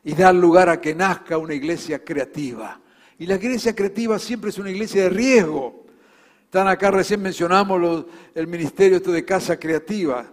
y 0.03 0.13
dar 0.13 0.33
lugar 0.33 0.69
a 0.69 0.79
que 0.79 0.95
nazca 0.95 1.37
una 1.37 1.53
iglesia 1.53 2.03
creativa. 2.03 2.79
Y 3.19 3.25
la 3.25 3.35
iglesia 3.35 3.75
creativa 3.75 4.17
siempre 4.17 4.49
es 4.49 4.57
una 4.57 4.71
iglesia 4.71 5.03
de 5.03 5.09
riesgo. 5.09 5.85
Están 6.45 6.67
acá, 6.67 6.89
recién 6.91 7.21
mencionamos 7.21 8.05
el 8.33 8.47
ministerio 8.47 8.97
esto 8.97 9.11
de 9.11 9.23
casa 9.23 9.59
creativa. 9.59 10.25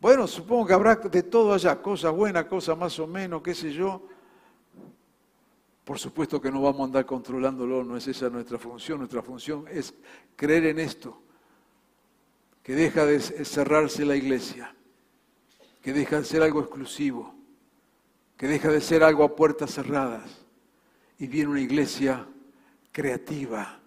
Bueno, 0.00 0.26
supongo 0.26 0.66
que 0.66 0.72
habrá 0.74 0.96
de 0.96 1.22
todo 1.22 1.54
allá, 1.54 1.80
cosas 1.80 2.12
buenas, 2.12 2.44
cosas 2.44 2.76
más 2.76 2.98
o 2.98 3.06
menos, 3.06 3.42
qué 3.42 3.54
sé 3.54 3.72
yo. 3.72 4.06
Por 5.84 5.98
supuesto 5.98 6.40
que 6.40 6.50
no 6.50 6.62
vamos 6.62 6.82
a 6.82 6.84
andar 6.84 7.06
controlándolo, 7.06 7.82
no 7.82 7.96
es 7.96 8.06
esa 8.06 8.28
nuestra 8.28 8.58
función. 8.58 8.98
Nuestra 8.98 9.22
función 9.22 9.64
es 9.70 9.94
creer 10.36 10.66
en 10.66 10.78
esto, 10.78 11.18
que 12.62 12.74
deja 12.74 13.06
de 13.06 13.20
cerrarse 13.20 14.04
la 14.04 14.16
iglesia, 14.16 14.74
que 15.84 15.92
deja 15.92 16.18
de 16.18 16.24
ser 16.24 16.42
algo 16.42 16.60
exclusivo, 16.60 17.34
que 18.38 18.46
deja 18.46 18.70
de 18.70 18.80
ser 18.80 19.04
algo 19.04 19.22
a 19.22 19.36
puertas 19.36 19.70
cerradas 19.70 20.22
y 21.18 21.26
viene 21.26 21.50
una 21.50 21.60
iglesia 21.60 22.26
creativa, 22.90 23.80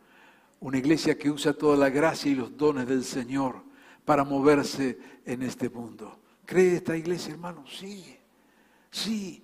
una 0.59 0.77
iglesia 0.77 1.17
que 1.17 1.31
usa 1.31 1.53
toda 1.53 1.75
la 1.75 1.89
gracia 1.89 2.31
y 2.31 2.35
los 2.35 2.55
dones 2.55 2.87
del 2.87 3.03
Señor 3.03 3.63
para 4.05 4.23
moverse 4.23 4.99
en 5.25 5.41
este 5.41 5.71
mundo. 5.71 6.19
¿Cree 6.45 6.75
esta 6.75 6.95
iglesia, 6.95 7.33
hermano? 7.33 7.65
Sí, 7.67 8.15
sí. 8.91 9.43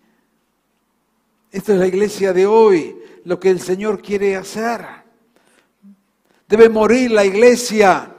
Esta 1.52 1.74
es 1.74 1.80
la 1.80 1.88
iglesia 1.88 2.34
de 2.34 2.46
hoy, 2.46 2.96
lo 3.26 3.40
que 3.40 3.50
el 3.50 3.62
Señor 3.62 4.00
quiere 4.00 4.36
hacer. 4.36 4.86
Debe 6.48 6.70
morir 6.70 7.10
la 7.10 7.26
iglesia 7.26 8.16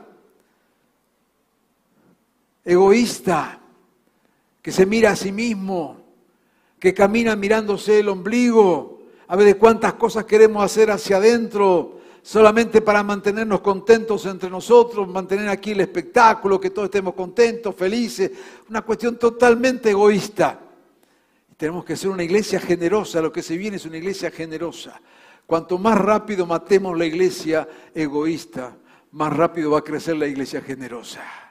egoísta, 2.65 3.61
que 4.65 4.73
se 4.73 4.87
mira 4.87 5.11
a 5.11 5.17
sí 5.17 5.31
mismo, 5.31 5.99
que 6.79 6.95
camina 6.95 7.37
mirándose 7.37 8.01
el 8.01 8.09
ombligo, 8.09 9.03
a 9.29 9.37
ver 9.37 9.45
de 9.45 9.57
cuántas 9.59 9.93
cosas 9.93 10.25
queremos 10.25 10.65
hacer 10.65 10.91
hacia 10.91 11.19
adentro, 11.19 12.01
solamente 12.23 12.81
para 12.81 13.03
mantenernos 13.03 13.61
contentos 13.61 14.25
entre 14.25 14.49
nosotros, 14.49 15.07
mantener 15.07 15.51
aquí 15.51 15.73
el 15.73 15.83
espectáculo, 15.83 16.59
que 16.59 16.71
todos 16.71 16.87
estemos 16.87 17.13
contentos, 17.13 17.75
felices, 17.75 18.31
una 18.71 18.81
cuestión 18.81 19.19
totalmente 19.19 19.91
egoísta. 19.91 20.59
Tenemos 21.59 21.85
que 21.85 21.95
ser 21.95 22.09
una 22.09 22.23
iglesia 22.23 22.59
generosa, 22.59 23.21
lo 23.21 23.31
que 23.31 23.43
se 23.43 23.59
viene 23.59 23.77
es 23.77 23.85
una 23.85 23.99
iglesia 23.99 24.31
generosa. 24.31 24.99
Cuanto 25.45 25.77
más 25.77 25.99
rápido 25.99 26.47
matemos 26.47 26.97
la 26.97 27.05
iglesia 27.05 27.69
egoísta, 27.95 28.75
más 29.13 29.31
rápido 29.31 29.73
va 29.73 29.81
a 29.81 29.85
crecer 29.85 30.17
la 30.17 30.27
iglesia 30.27 30.63
generosa. 30.63 31.44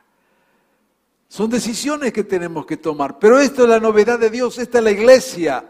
Son 1.33 1.49
decisiones 1.49 2.13
que 2.13 2.23
tenemos 2.23 2.63
que 2.63 2.77
tomar, 2.77 3.17
pero 3.17 3.39
esto 3.39 3.63
es 3.63 3.69
la 3.69 3.79
novedad 3.79 4.19
de 4.19 4.29
Dios, 4.29 4.59
esta 4.59 4.77
es 4.77 4.83
la 4.83 4.91
iglesia 4.91 5.65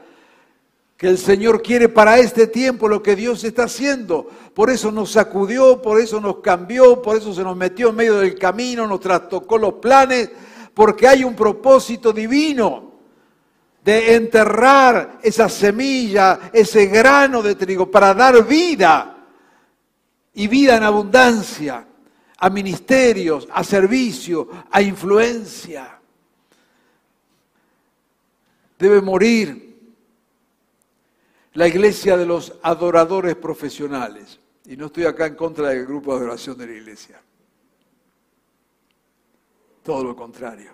que 0.98 1.08
el 1.08 1.18
Señor 1.18 1.62
quiere 1.62 1.88
para 1.88 2.20
este 2.20 2.48
tiempo, 2.48 2.90
lo 2.90 3.02
que 3.02 3.16
Dios 3.16 3.46
está 3.46 3.64
haciendo. 3.64 4.28
Por 4.54 4.70
eso 4.70 4.92
nos 4.92 5.12
sacudió, 5.12 5.82
por 5.82 6.02
eso 6.02 6.20
nos 6.20 6.40
cambió, 6.40 7.02
por 7.02 7.16
eso 7.16 7.34
se 7.34 7.44
nos 7.44 7.56
metió 7.56 7.92
en 7.92 7.96
medio 7.96 8.18
del 8.18 8.38
camino, 8.38 8.86
nos 8.86 9.00
trastocó 9.00 9.58
los 9.58 9.76
planes, 9.76 10.32
porque 10.74 11.08
hay 11.08 11.24
un 11.24 11.34
propósito 11.34 12.12
divino 12.12 12.96
de 13.86 14.16
enterrar 14.16 15.20
esa 15.24 15.48
semilla, 15.48 16.52
ese 16.52 16.88
grano 16.88 17.42
de 17.42 17.56
trigo, 17.56 17.90
para 17.90 18.14
dar 18.14 18.46
vida 18.46 19.16
y 20.34 20.46
vida 20.46 20.76
en 20.76 20.84
abundancia 20.84 21.88
a 22.44 22.50
ministerios, 22.50 23.48
a 23.54 23.64
servicio, 23.64 24.50
a 24.70 24.82
influencia. 24.82 25.98
Debe 28.78 29.00
morir 29.00 29.96
la 31.54 31.70
iglesia 31.70 32.18
de 32.18 32.26
los 32.26 32.54
adoradores 32.62 33.38
profesionales. 33.38 34.42
Y 34.66 34.76
no 34.76 34.88
estoy 34.88 35.06
acá 35.06 35.28
en 35.28 35.36
contra 35.36 35.70
del 35.70 35.86
grupo 35.86 36.12
de 36.12 36.18
adoración 36.20 36.58
de 36.58 36.68
la 36.68 36.74
iglesia. 36.74 37.22
todo 39.82 40.04
lo 40.04 40.14
contrario. 40.14 40.74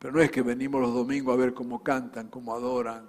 Pero 0.00 0.12
no 0.12 0.20
es 0.20 0.30
que 0.32 0.42
venimos 0.42 0.80
los 0.80 0.92
domingos 0.92 1.34
a 1.34 1.36
ver 1.36 1.54
cómo 1.54 1.84
cantan, 1.84 2.30
cómo 2.30 2.52
adoran. 2.52 3.06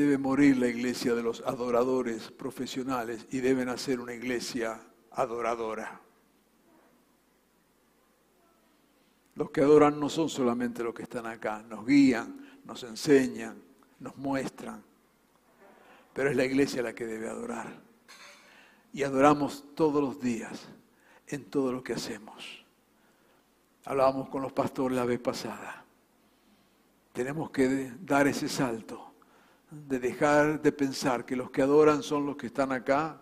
Debe 0.00 0.16
morir 0.16 0.56
la 0.56 0.66
iglesia 0.66 1.14
de 1.14 1.22
los 1.22 1.42
adoradores 1.42 2.30
profesionales 2.30 3.26
y 3.32 3.40
deben 3.40 3.68
hacer 3.68 4.00
una 4.00 4.14
iglesia 4.14 4.80
adoradora. 5.10 6.00
Los 9.34 9.50
que 9.50 9.60
adoran 9.60 10.00
no 10.00 10.08
son 10.08 10.30
solamente 10.30 10.82
los 10.82 10.94
que 10.94 11.02
están 11.02 11.26
acá, 11.26 11.62
nos 11.68 11.84
guían, 11.84 12.34
nos 12.64 12.82
enseñan, 12.84 13.62
nos 13.98 14.16
muestran, 14.16 14.82
pero 16.14 16.30
es 16.30 16.36
la 16.36 16.46
iglesia 16.46 16.82
la 16.82 16.94
que 16.94 17.04
debe 17.04 17.28
adorar. 17.28 17.66
Y 18.94 19.02
adoramos 19.02 19.66
todos 19.74 20.02
los 20.02 20.18
días 20.18 20.66
en 21.26 21.44
todo 21.44 21.72
lo 21.72 21.84
que 21.84 21.92
hacemos. 21.92 22.64
Hablábamos 23.84 24.30
con 24.30 24.40
los 24.40 24.54
pastores 24.54 24.96
la 24.96 25.04
vez 25.04 25.20
pasada. 25.20 25.84
Tenemos 27.12 27.50
que 27.50 27.92
dar 28.00 28.26
ese 28.26 28.48
salto 28.48 29.09
de 29.70 29.98
dejar 29.98 30.60
de 30.60 30.72
pensar 30.72 31.24
que 31.24 31.36
los 31.36 31.50
que 31.50 31.62
adoran 31.62 32.02
son 32.02 32.26
los 32.26 32.36
que 32.36 32.48
están 32.48 32.72
acá 32.72 33.20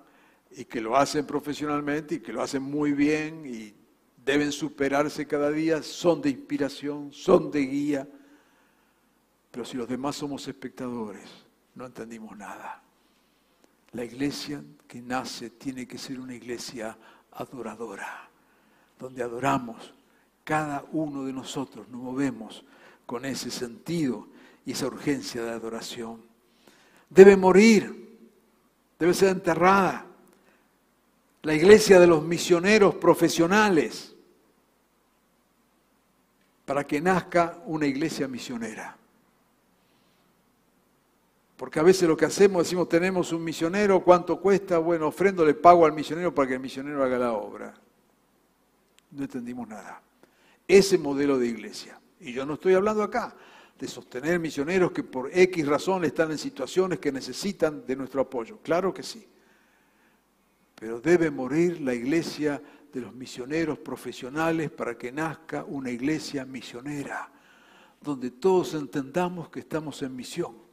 y 0.51 0.65
que 0.65 0.81
lo 0.81 0.97
hacen 0.97 1.27
profesionalmente 1.27 2.17
y 2.17 2.21
que 2.21 2.33
lo 2.33 2.43
hacen 2.43 2.63
muy 2.63 2.93
bien 2.93 3.45
y 3.45 3.75
deben 4.25 4.53
superarse 4.53 5.27
cada 5.27 5.51
día, 5.51 5.83
son 5.83 6.21
de 6.21 6.31
inspiración, 6.31 7.13
son 7.13 7.51
de 7.51 7.61
guía. 7.61 8.09
Pero 9.51 9.65
si 9.65 9.77
los 9.77 9.89
demás 9.89 10.17
somos 10.17 10.47
espectadores, 10.49 11.29
no 11.75 11.87
entendimos 11.87 12.37
nada. 12.37 12.83
La 13.93 14.05
iglesia 14.05 14.63
que 14.87 15.01
nace 15.01 15.51
tiene 15.51 15.87
que 15.87 15.97
ser 15.97 16.21
una 16.21 16.35
iglesia 16.35 16.97
adoradora, 17.33 18.29
donde 18.99 19.23
adoramos. 19.23 19.95
Cada 20.45 20.85
uno 20.93 21.25
de 21.25 21.33
nosotros 21.33 21.89
nos 21.89 22.01
movemos 22.01 22.65
con 23.07 23.25
ese 23.25 23.51
sentido 23.51 24.29
y 24.67 24.73
esa 24.73 24.87
urgencia 24.87 25.43
de 25.43 25.51
adoración. 25.51 26.28
Debe 27.11 27.37
morir, 27.37 28.19
debe 28.99 29.15
ser 29.15 29.31
enterrada. 29.31 30.07
La 31.43 31.55
iglesia 31.55 31.99
de 31.99 32.07
los 32.07 32.25
misioneros 32.25 32.97
profesionales, 32.97 34.15
para 36.65 36.87
que 36.87 37.01
nazca 37.01 37.63
una 37.67 37.87
iglesia 37.87 38.29
misionera. 38.29 38.97
Porque 41.57 41.81
a 41.81 41.83
veces 41.83 42.09
lo 42.09 42.17
que 42.17 42.27
hacemos, 42.27 42.65
decimos, 42.65 42.89
tenemos 42.89 43.33
un 43.33 43.43
misionero, 43.43 44.05
¿cuánto 44.05 44.41
cuesta? 44.41 44.79
Bueno, 44.79 45.09
ofrendo 45.09 45.45
le 45.45 45.55
pago 45.55 45.87
al 45.87 45.93
misionero 45.93 46.35
para 46.35 46.49
que 46.49 46.55
el 46.55 46.61
misionero 46.61 47.03
haga 47.03 47.19
la 47.19 47.33
obra. 47.33 47.75
No 49.11 49.23
entendimos 49.23 49.67
nada. 49.67 50.01
Ese 50.69 50.99
modelo 50.99 51.39
de 51.39 51.47
iglesia. 51.47 51.99
Y 52.21 52.33
yo 52.33 52.45
no 52.45 52.55
estoy 52.55 52.75
hablando 52.75 53.03
acá 53.03 53.35
de 53.79 53.87
sostener 53.87 54.41
misioneros 54.41 54.91
que 54.91 55.05
por 55.05 55.31
X 55.33 55.67
razón 55.67 56.05
están 56.05 56.31
en 56.31 56.39
situaciones 56.39 56.99
que 56.99 57.13
necesitan 57.13 57.87
de 57.87 57.97
nuestro 57.97 58.23
apoyo. 58.23 58.59
Claro 58.63 58.93
que 58.93 59.03
sí. 59.03 59.27
Pero 60.75 61.01
debe 61.01 61.31
morir 61.31 61.81
la 61.81 61.95
iglesia 61.95 62.61
de 62.93 63.01
los 63.01 63.15
misioneros 63.15 63.79
profesionales 63.79 64.71
para 64.71 64.97
que 64.97 65.13
nazca 65.13 65.65
una 65.65 65.91
iglesia 65.91 66.45
misionera, 66.45 67.31
donde 68.01 68.31
todos 68.31 68.75
entendamos 68.75 69.49
que 69.49 69.61
estamos 69.61 70.03
en 70.03 70.17
misión 70.17 70.69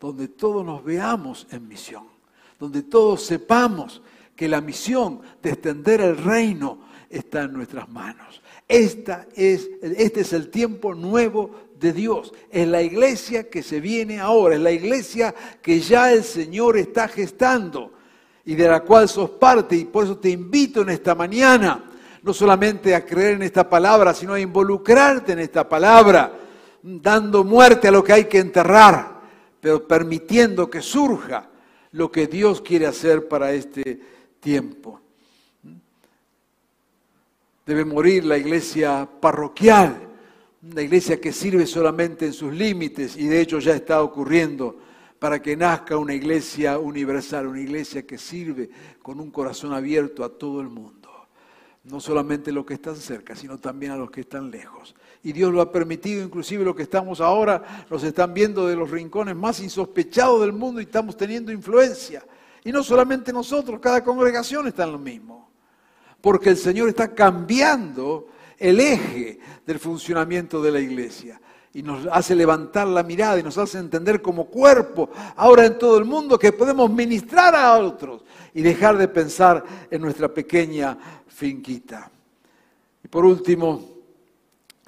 donde 0.00 0.28
todos 0.28 0.64
nos 0.64 0.84
veamos 0.84 1.46
en 1.50 1.66
misión, 1.66 2.04
donde 2.58 2.82
todos 2.82 3.22
sepamos 3.24 4.02
que 4.36 4.48
la 4.48 4.60
misión 4.60 5.20
de 5.42 5.50
extender 5.50 6.00
el 6.00 6.16
reino 6.16 6.86
está 7.10 7.42
en 7.42 7.52
nuestras 7.52 7.88
manos. 7.88 8.40
Esta 8.68 9.26
es, 9.34 9.68
este 9.82 10.20
es 10.20 10.32
el 10.32 10.50
tiempo 10.50 10.94
nuevo 10.94 11.67
de 11.78 11.92
Dios. 11.92 12.32
Es 12.50 12.66
la 12.66 12.82
iglesia 12.82 13.48
que 13.48 13.62
se 13.62 13.80
viene 13.80 14.20
ahora, 14.20 14.54
es 14.56 14.60
la 14.60 14.72
iglesia 14.72 15.34
que 15.62 15.80
ya 15.80 16.12
el 16.12 16.24
Señor 16.24 16.76
está 16.76 17.08
gestando 17.08 17.92
y 18.44 18.54
de 18.54 18.68
la 18.68 18.80
cual 18.80 19.08
sos 19.08 19.30
parte. 19.30 19.76
Y 19.76 19.84
por 19.84 20.04
eso 20.04 20.18
te 20.18 20.30
invito 20.30 20.82
en 20.82 20.90
esta 20.90 21.14
mañana, 21.14 21.84
no 22.22 22.32
solamente 22.32 22.94
a 22.94 23.04
creer 23.04 23.34
en 23.34 23.42
esta 23.42 23.68
palabra, 23.68 24.14
sino 24.14 24.34
a 24.34 24.40
involucrarte 24.40 25.32
en 25.32 25.40
esta 25.40 25.68
palabra, 25.68 26.32
dando 26.82 27.44
muerte 27.44 27.88
a 27.88 27.90
lo 27.92 28.02
que 28.02 28.12
hay 28.12 28.24
que 28.24 28.38
enterrar 28.38 29.18
pero 29.60 29.86
permitiendo 29.86 30.70
que 30.70 30.82
surja 30.82 31.48
lo 31.92 32.10
que 32.10 32.26
Dios 32.26 32.60
quiere 32.60 32.86
hacer 32.86 33.28
para 33.28 33.52
este 33.52 34.00
tiempo. 34.40 35.00
Debe 37.66 37.84
morir 37.84 38.24
la 38.24 38.38
iglesia 38.38 39.08
parroquial, 39.20 40.07
una 40.62 40.82
iglesia 40.82 41.20
que 41.20 41.32
sirve 41.32 41.66
solamente 41.66 42.26
en 42.26 42.32
sus 42.32 42.52
límites 42.52 43.16
y 43.16 43.26
de 43.26 43.40
hecho 43.40 43.58
ya 43.58 43.74
está 43.74 44.02
ocurriendo 44.02 44.78
para 45.18 45.40
que 45.40 45.56
nazca 45.56 45.96
una 45.96 46.14
iglesia 46.14 46.78
universal, 46.78 47.46
una 47.46 47.60
iglesia 47.60 48.06
que 48.06 48.18
sirve 48.18 48.70
con 49.02 49.20
un 49.20 49.30
corazón 49.30 49.72
abierto 49.72 50.24
a 50.24 50.28
todo 50.28 50.60
el 50.60 50.68
mundo 50.68 50.98
no 51.90 52.00
solamente 52.00 52.50
a 52.50 52.52
los 52.52 52.66
que 52.66 52.74
están 52.74 52.96
cerca, 52.96 53.34
sino 53.34 53.58
también 53.58 53.92
a 53.92 53.96
los 53.96 54.10
que 54.10 54.20
están 54.20 54.50
lejos. 54.50 54.94
Y 55.22 55.32
Dios 55.32 55.52
lo 55.52 55.60
ha 55.60 55.72
permitido, 55.72 56.22
inclusive 56.22 56.64
lo 56.64 56.74
que 56.74 56.82
estamos 56.82 57.20
ahora, 57.20 57.86
nos 57.90 58.02
están 58.04 58.34
viendo 58.34 58.66
de 58.66 58.76
los 58.76 58.90
rincones 58.90 59.34
más 59.34 59.60
insospechados 59.60 60.40
del 60.40 60.52
mundo 60.52 60.80
y 60.80 60.84
estamos 60.84 61.16
teniendo 61.16 61.50
influencia. 61.50 62.22
Y 62.64 62.72
no 62.72 62.82
solamente 62.82 63.32
nosotros, 63.32 63.80
cada 63.80 64.04
congregación 64.04 64.66
está 64.66 64.84
en 64.84 64.92
lo 64.92 64.98
mismo. 64.98 65.50
Porque 66.20 66.50
el 66.50 66.56
Señor 66.56 66.88
está 66.88 67.14
cambiando 67.14 68.28
el 68.58 68.80
eje 68.80 69.38
del 69.64 69.78
funcionamiento 69.78 70.60
de 70.60 70.70
la 70.70 70.80
iglesia. 70.80 71.40
Y 71.74 71.82
nos 71.82 72.06
hace 72.10 72.34
levantar 72.34 72.88
la 72.88 73.02
mirada 73.02 73.38
y 73.38 73.42
nos 73.42 73.58
hace 73.58 73.78
entender 73.78 74.20
como 74.20 74.46
cuerpo, 74.46 75.10
ahora 75.36 75.66
en 75.66 75.78
todo 75.78 75.98
el 75.98 76.04
mundo, 76.04 76.38
que 76.38 76.52
podemos 76.52 76.90
ministrar 76.90 77.54
a 77.54 77.78
otros 77.78 78.24
y 78.54 78.62
dejar 78.62 78.96
de 78.96 79.06
pensar 79.06 79.62
en 79.90 80.00
nuestra 80.00 80.28
pequeña 80.28 80.98
finquita. 81.28 82.10
Y 83.04 83.08
por 83.08 83.24
último, 83.24 83.88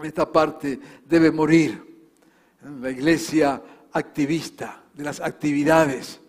esta 0.03 0.31
parte 0.31 0.81
debe 1.05 1.31
morir. 1.31 1.89
La 2.81 2.91
iglesia 2.91 3.63
activista, 3.93 4.83
de 4.93 5.05
las 5.05 5.21
actividades, 5.21 6.21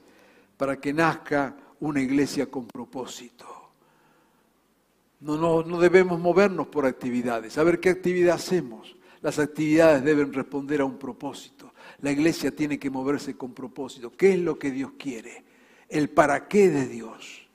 para 0.58 0.80
que 0.80 0.94
nazca 0.94 1.56
una 1.80 2.02
iglesia 2.02 2.46
con 2.46 2.68
propósito. 2.68 3.51
No, 5.22 5.38
no, 5.38 5.64
no 5.64 5.80
debemos 5.80 6.20
movernos 6.20 6.68
por 6.68 6.86
actividades, 6.86 7.58
a 7.58 7.64
ver 7.64 7.80
qué 7.80 7.90
actividad 7.90 8.36
hacemos. 8.36 8.96
Las 9.22 9.38
actividades 9.38 10.04
deben 10.04 10.34
responder 10.34 10.82
a 10.82 10.86
un 10.86 10.98
propósito. 10.98 11.74
La 12.00 12.12
iglesia 12.12 12.56
tiene 12.56 12.80
que 12.80 12.90
moverse 12.90 13.38
con 13.38 13.54
propósito. 13.54 14.12
¿Qué 14.12 14.34
es 14.34 14.40
lo 14.40 14.58
que 14.58 14.72
Dios 14.72 14.94
quiere? 14.98 15.44
El 15.88 16.10
para 16.10 16.48
qué 16.48 16.70
de 16.70 16.88
Dios. 16.88 17.48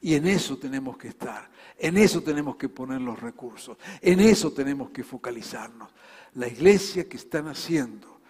Y 0.00 0.16
en 0.16 0.26
eso 0.26 0.58
tenemos 0.58 0.96
que 0.96 1.08
estar. 1.08 1.48
En 1.78 1.96
eso 1.96 2.22
tenemos 2.22 2.56
que 2.56 2.68
poner 2.68 3.00
los 3.00 3.20
recursos, 3.20 3.76
en 4.00 4.20
eso 4.20 4.52
tenemos 4.52 4.90
que 4.90 5.02
focalizarnos. 5.02 5.90
La 6.34 6.46
iglesia 6.46 7.08
que 7.08 7.16
están 7.16 7.48
haciendo 7.48 8.20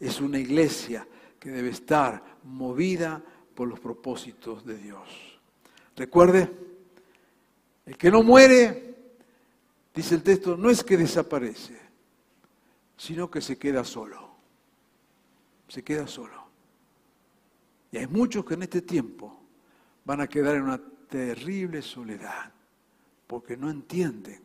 es 0.00 0.20
una 0.20 0.40
iglesia 0.40 1.06
que 1.38 1.50
debe 1.50 1.68
estar 1.68 2.22
movida 2.42 3.22
por 3.54 3.68
los 3.68 3.78
propósitos 3.78 4.66
de 4.66 4.76
Dios. 4.76 5.38
Recuerde, 5.94 6.50
el 7.86 7.96
que 7.96 8.10
no 8.10 8.22
muere, 8.22 8.94
dice 9.94 10.16
el 10.16 10.22
texto, 10.22 10.56
no 10.56 10.68
es 10.68 10.82
que 10.82 10.96
desaparece, 10.96 11.78
sino 12.96 13.30
que 13.30 13.40
se 13.40 13.56
queda 13.56 13.84
solo. 13.84 14.26
Se 15.68 15.82
queda 15.82 16.06
solo. 16.06 16.46
Y 17.92 17.98
hay 17.98 18.06
muchos 18.06 18.44
que 18.44 18.54
en 18.54 18.64
este 18.64 18.82
tiempo 18.82 19.40
van 20.04 20.20
a 20.20 20.28
quedar 20.28 20.56
en 20.56 20.62
una 20.62 20.80
terrible 21.08 21.80
soledad 21.82 22.52
porque 23.26 23.56
no 23.56 23.70
entienden 23.70 24.40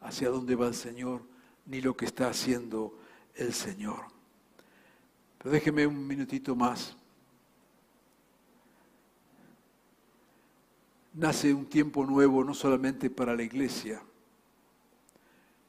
hacia 0.00 0.28
dónde 0.28 0.54
va 0.54 0.68
el 0.68 0.74
Señor 0.74 1.22
ni 1.66 1.80
lo 1.80 1.96
que 1.96 2.04
está 2.04 2.28
haciendo 2.28 2.98
el 3.34 3.52
Señor. 3.52 4.04
Pero 5.38 5.50
déjeme 5.50 5.86
un 5.86 6.06
minutito 6.06 6.54
más. 6.54 6.96
Nace 11.16 11.52
un 11.52 11.66
tiempo 11.66 12.06
nuevo 12.06 12.44
no 12.44 12.54
solamente 12.54 13.10
para 13.10 13.34
la 13.34 13.42
iglesia, 13.42 14.02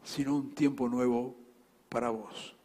sino 0.03 0.35
un 0.35 0.53
tiempo 0.53 0.87
nuevo 0.87 1.35
para 1.89 2.09
vos. 2.09 2.55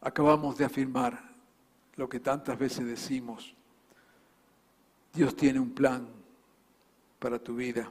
Acabamos 0.00 0.56
de 0.56 0.64
afirmar 0.64 1.34
lo 1.96 2.08
que 2.08 2.20
tantas 2.20 2.58
veces 2.58 2.86
decimos 2.86 3.54
Dios 5.14 5.36
tiene 5.36 5.60
un 5.60 5.70
plan 5.70 6.08
para 7.20 7.38
tu 7.38 7.54
vida. 7.54 7.90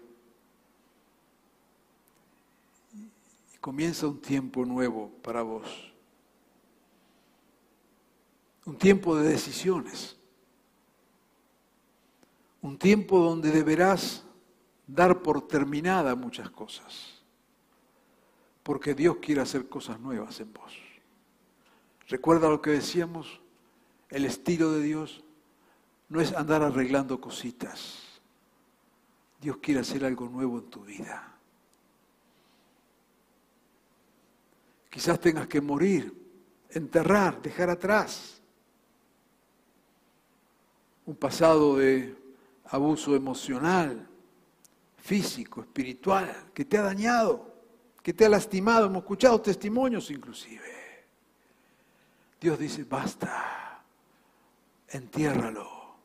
Y 2.93 3.57
comienza 3.59 4.07
un 4.07 4.19
tiempo 4.19 4.65
nuevo 4.65 5.09
para 5.21 5.41
vos. 5.41 5.92
Un 8.65 8.77
tiempo 8.77 9.15
de 9.15 9.29
decisiones. 9.29 10.17
Un 12.61 12.77
tiempo 12.77 13.19
donde 13.19 13.51
deberás 13.51 14.23
dar 14.87 15.21
por 15.21 15.47
terminada 15.47 16.15
muchas 16.15 16.49
cosas. 16.49 17.21
Porque 18.63 18.93
Dios 18.93 19.17
quiere 19.17 19.41
hacer 19.41 19.67
cosas 19.67 19.99
nuevas 19.99 20.39
en 20.39 20.53
vos. 20.53 20.73
Recuerda 22.07 22.49
lo 22.49 22.61
que 22.61 22.71
decíamos, 22.71 23.41
el 24.09 24.25
estilo 24.25 24.71
de 24.71 24.81
Dios 24.81 25.23
no 26.07 26.21
es 26.21 26.33
andar 26.33 26.61
arreglando 26.61 27.19
cositas. 27.19 28.21
Dios 29.41 29.57
quiere 29.57 29.81
hacer 29.81 30.05
algo 30.05 30.29
nuevo 30.29 30.59
en 30.59 30.69
tu 30.69 30.85
vida. 30.85 31.35
Quizás 34.89 35.19
tengas 35.19 35.47
que 35.47 35.59
morir, 35.59 36.15
enterrar, 36.69 37.41
dejar 37.41 37.69
atrás 37.69 38.32
un 41.05 41.15
pasado 41.15 41.77
de 41.77 42.15
abuso 42.65 43.15
emocional, 43.15 44.07
físico, 44.97 45.61
espiritual, 45.61 46.51
que 46.53 46.65
te 46.65 46.77
ha 46.77 46.81
dañado, 46.81 47.53
que 48.01 48.13
te 48.13 48.25
ha 48.25 48.29
lastimado. 48.29 48.85
Hemos 48.85 49.03
escuchado 49.03 49.41
testimonios 49.41 50.09
inclusive. 50.11 50.61
Dios 52.39 52.59
dice, 52.59 52.83
basta, 52.83 53.83
entiérralo, 54.89 55.95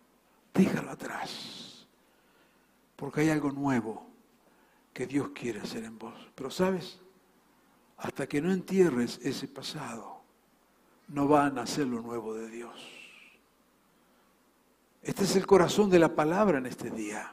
déjalo 0.54 0.90
atrás, 0.90 1.86
porque 2.96 3.22
hay 3.22 3.30
algo 3.30 3.50
nuevo 3.50 4.06
que 4.92 5.06
Dios 5.06 5.30
quiere 5.30 5.60
hacer 5.60 5.84
en 5.84 5.98
vos. 5.98 6.14
Pero 6.34 6.50
sabes, 6.50 7.00
hasta 7.96 8.26
que 8.28 8.40
no 8.40 8.52
entierres 8.52 9.18
ese 9.22 9.48
pasado, 9.48 10.22
no 11.08 11.28
va 11.28 11.46
a 11.46 11.50
nacer 11.50 11.86
lo 11.86 12.00
nuevo 12.00 12.34
de 12.34 12.48
Dios. 12.48 12.97
Este 15.08 15.24
es 15.24 15.36
el 15.36 15.46
corazón 15.46 15.88
de 15.88 15.98
la 15.98 16.14
palabra 16.14 16.58
en 16.58 16.66
este 16.66 16.90
día. 16.90 17.32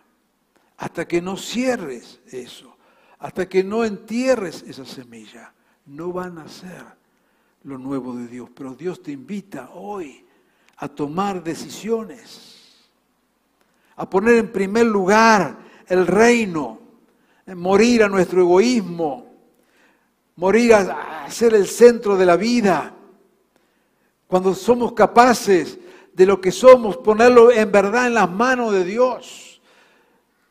Hasta 0.77 1.05
que 1.05 1.21
no 1.21 1.35
cierres 1.35 2.21
eso, 2.25 2.77
hasta 3.19 3.49
que 3.49 3.65
no 3.65 3.83
entierres 3.83 4.63
esa 4.65 4.85
semilla, 4.85 5.53
no 5.85 6.13
va 6.13 6.27
a 6.27 6.29
nacer 6.29 6.85
lo 7.63 7.77
nuevo 7.77 8.15
de 8.15 8.29
Dios. 8.29 8.49
Pero 8.55 8.75
Dios 8.75 9.03
te 9.03 9.11
invita 9.11 9.71
hoy 9.73 10.25
a 10.77 10.87
tomar 10.87 11.43
decisiones, 11.43 12.87
a 13.97 14.09
poner 14.09 14.35
en 14.35 14.53
primer 14.53 14.85
lugar 14.85 15.57
el 15.85 16.07
reino, 16.07 16.79
morir 17.45 18.03
a 18.03 18.07
nuestro 18.07 18.39
egoísmo, 18.39 19.33
morir 20.37 20.75
a, 20.75 21.29
ser 21.29 21.53
el 21.53 21.67
centro 21.67 22.15
de 22.15 22.25
la 22.25 22.37
vida. 22.37 22.95
Cuando 24.27 24.55
somos 24.55 24.93
capaces 24.93 25.77
de 26.15 26.25
lo 26.25 26.39
que 26.39 26.51
somos, 26.51 26.97
ponerlo 26.97 27.51
en 27.51 27.71
verdad 27.71 28.07
en 28.07 28.13
las 28.13 28.31
manos 28.31 28.71
de 28.71 28.85
Dios. 28.85 29.59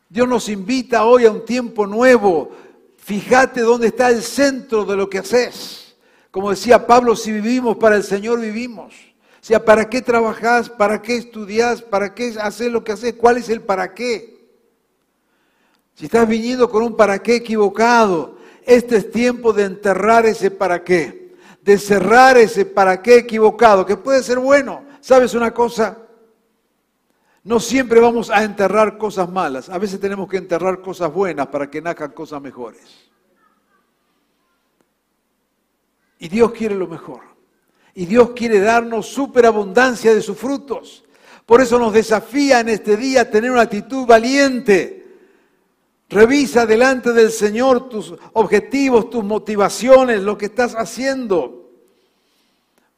Dios 0.07 0.27
nos 0.27 0.47
invita 0.47 1.05
hoy 1.05 1.25
a 1.25 1.31
un 1.31 1.43
tiempo 1.43 1.87
nuevo. 1.87 2.51
Fíjate 2.97 3.61
dónde 3.61 3.87
está 3.87 4.09
el 4.09 4.21
centro 4.21 4.85
de 4.85 4.95
lo 4.95 5.09
que 5.09 5.19
haces. 5.19 5.95
Como 6.29 6.51
decía 6.51 6.85
Pablo, 6.85 7.15
si 7.15 7.31
vivimos 7.31 7.77
para 7.77 7.95
el 7.95 8.03
Señor, 8.03 8.39
vivimos. 8.39 8.93
O 8.93 9.47
sea, 9.47 9.65
¿para 9.65 9.89
qué 9.89 10.01
trabajás? 10.01 10.69
¿Para 10.69 11.01
qué 11.01 11.15
estudiás? 11.15 11.81
¿Para 11.81 12.13
qué 12.13 12.35
hacer 12.39 12.71
lo 12.71 12.83
que 12.83 12.91
haces? 12.91 13.15
¿Cuál 13.15 13.37
es 13.37 13.49
el 13.49 13.61
para 13.61 13.93
qué? 13.93 14.35
Si 15.95 16.05
estás 16.05 16.27
viniendo 16.27 16.69
con 16.69 16.83
un 16.83 16.95
para 16.95 17.19
qué 17.19 17.37
equivocado, 17.37 18.37
este 18.65 18.97
es 18.97 19.09
tiempo 19.09 19.51
de 19.51 19.63
enterrar 19.63 20.25
ese 20.27 20.51
para 20.51 20.83
qué, 20.83 21.33
de 21.61 21.77
cerrar 21.79 22.37
ese 22.37 22.65
para 22.65 23.01
qué 23.01 23.17
equivocado, 23.17 23.85
que 23.85 23.97
puede 23.97 24.21
ser 24.21 24.37
bueno. 24.37 24.84
¿Sabes 25.05 25.35
una 25.35 25.53
cosa? 25.53 25.99
No 27.43 27.59
siempre 27.59 27.99
vamos 27.99 28.31
a 28.31 28.43
enterrar 28.43 28.97
cosas 28.97 29.29
malas, 29.29 29.69
a 29.69 29.77
veces 29.77 29.99
tenemos 29.99 30.27
que 30.27 30.37
enterrar 30.37 30.81
cosas 30.81 31.13
buenas 31.13 31.45
para 31.45 31.69
que 31.69 31.79
nazcan 31.79 32.11
cosas 32.11 32.41
mejores. 32.41 32.81
Y 36.17 36.27
Dios 36.27 36.53
quiere 36.53 36.73
lo 36.73 36.87
mejor. 36.87 37.21
Y 37.93 38.07
Dios 38.07 38.31
quiere 38.31 38.59
darnos 38.59 39.05
superabundancia 39.05 40.11
de 40.11 40.23
sus 40.23 40.39
frutos. 40.39 41.03
Por 41.45 41.61
eso 41.61 41.77
nos 41.77 41.93
desafía 41.93 42.61
en 42.61 42.69
este 42.69 42.97
día 42.97 43.21
a 43.21 43.29
tener 43.29 43.51
una 43.51 43.61
actitud 43.61 44.07
valiente. 44.07 45.19
Revisa 46.09 46.65
delante 46.65 47.13
del 47.13 47.29
Señor 47.29 47.89
tus 47.89 48.15
objetivos, 48.33 49.11
tus 49.11 49.23
motivaciones, 49.23 50.23
lo 50.23 50.35
que 50.35 50.47
estás 50.47 50.73
haciendo. 50.73 51.64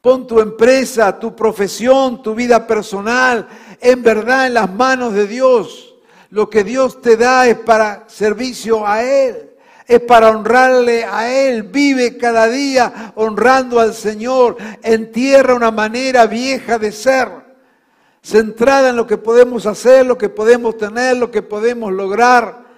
Pon 0.00 0.26
tu 0.26 0.40
empresa, 0.40 1.18
tu 1.18 1.34
profesión, 1.34 2.22
tu 2.22 2.34
vida 2.34 2.66
personal, 2.66 3.48
en 3.80 4.02
verdad 4.02 4.46
en 4.46 4.54
las 4.54 4.72
manos 4.72 5.12
de 5.12 5.26
Dios. 5.26 5.94
Lo 6.30 6.48
que 6.48 6.62
Dios 6.62 7.00
te 7.00 7.16
da 7.16 7.46
es 7.46 7.58
para 7.58 8.04
servicio 8.08 8.86
a 8.86 9.02
Él 9.02 9.48
es 9.88 10.02
para 10.02 10.28
honrarle 10.28 11.02
a 11.04 11.32
Él. 11.32 11.62
Vive 11.64 12.18
cada 12.18 12.46
día 12.46 13.12
honrando 13.16 13.80
al 13.80 13.94
Señor. 13.94 14.56
Entierra 14.82 15.54
una 15.54 15.70
manera 15.70 16.26
vieja 16.26 16.78
de 16.78 16.92
ser, 16.92 17.30
centrada 18.22 18.90
en 18.90 18.96
lo 18.96 19.06
que 19.06 19.16
podemos 19.16 19.64
hacer, 19.64 20.04
lo 20.04 20.18
que 20.18 20.28
podemos 20.28 20.76
tener, 20.76 21.16
lo 21.16 21.30
que 21.30 21.40
podemos 21.42 21.90
lograr. 21.90 22.68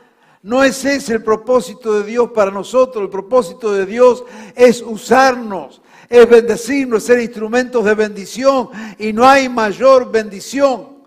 No 0.42 0.62
es 0.62 0.84
ese 0.84 1.14
el 1.14 1.24
propósito 1.24 1.98
de 1.98 2.04
Dios 2.04 2.30
para 2.30 2.52
nosotros. 2.52 3.02
El 3.02 3.10
propósito 3.10 3.72
de 3.72 3.84
Dios 3.84 4.24
es 4.54 4.80
usarnos, 4.80 5.82
es 6.10 6.28
bendecirnos, 6.28 7.04
ser 7.04 7.20
instrumentos 7.20 7.84
de 7.84 7.94
bendición. 7.94 8.68
Y 8.98 9.12
no 9.12 9.24
hay 9.24 9.48
mayor 9.48 10.10
bendición 10.10 11.04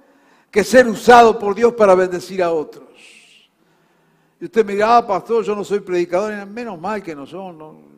que 0.49 0.63
ser 0.63 0.87
usado 0.87 1.37
por 1.37 1.53
Dios 1.53 1.73
para 1.73 1.93
bendecir 1.93 2.41
a 2.41 2.51
otros. 2.51 2.87
Y 4.39 4.45
usted 4.45 4.65
me 4.65 4.73
dirá, 4.73 4.97
ah, 4.97 5.05
pastor, 5.05 5.43
yo 5.43 5.55
no 5.55 5.63
soy 5.63 5.81
predicador, 5.81 6.45
menos 6.47 6.79
mal 6.79 7.03
que 7.03 7.13
no 7.13 7.27
son. 7.27 7.93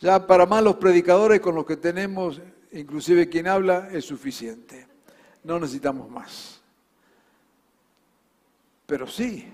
Ya 0.00 0.26
para 0.26 0.46
más 0.46 0.62
los 0.62 0.76
predicadores 0.76 1.40
con 1.40 1.54
los 1.54 1.66
que 1.66 1.76
tenemos, 1.76 2.40
inclusive 2.72 3.28
quien 3.28 3.48
habla, 3.48 3.90
es 3.92 4.06
suficiente. 4.06 4.86
No 5.44 5.58
necesitamos 5.58 6.08
más. 6.10 6.62
Pero 8.86 9.06
sí 9.06 9.46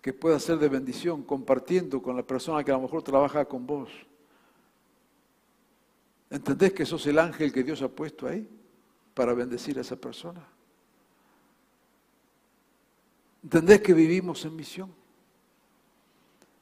que 0.00 0.14
pueda 0.14 0.38
ser 0.38 0.58
de 0.58 0.68
bendición 0.68 1.22
compartiendo 1.22 2.00
con 2.00 2.16
la 2.16 2.22
persona 2.22 2.64
que 2.64 2.70
a 2.70 2.74
lo 2.74 2.82
mejor 2.82 3.02
trabaja 3.02 3.44
con 3.44 3.66
vos. 3.66 3.90
¿Entendés 6.34 6.72
que 6.72 6.84
sos 6.84 7.06
el 7.06 7.20
ángel 7.20 7.52
que 7.52 7.62
Dios 7.62 7.80
ha 7.82 7.88
puesto 7.88 8.26
ahí 8.26 8.44
para 9.14 9.34
bendecir 9.34 9.78
a 9.78 9.82
esa 9.82 9.94
persona? 9.94 10.44
¿Entendés 13.44 13.80
que 13.80 13.94
vivimos 13.94 14.44
en 14.44 14.56
misión? 14.56 14.92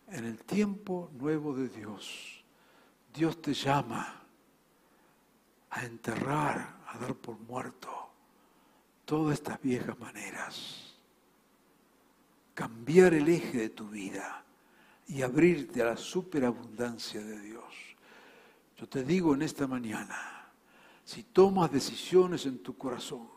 En 0.08 0.26
el 0.26 0.44
tiempo 0.44 1.10
nuevo 1.14 1.54
de 1.54 1.70
Dios, 1.70 2.44
Dios 3.14 3.40
te 3.40 3.54
llama 3.54 4.22
a 5.70 5.84
enterrar, 5.86 6.76
a 6.88 6.98
dar 6.98 7.14
por 7.14 7.38
muerto 7.38 7.88
todas 9.06 9.38
estas 9.38 9.58
viejas 9.62 9.98
maneras, 9.98 10.98
cambiar 12.52 13.14
el 13.14 13.26
eje 13.26 13.56
de 13.56 13.68
tu 13.70 13.88
vida 13.88 14.44
y 15.06 15.22
abrirte 15.22 15.80
a 15.80 15.86
la 15.86 15.96
superabundancia 15.96 17.24
de 17.24 17.40
Dios. 17.40 17.91
Yo 18.82 18.88
te 18.88 19.04
digo 19.04 19.32
en 19.32 19.42
esta 19.42 19.68
mañana, 19.68 20.50
si 21.04 21.22
tomas 21.22 21.70
decisiones 21.70 22.46
en 22.46 22.58
tu 22.58 22.76
corazón, 22.76 23.28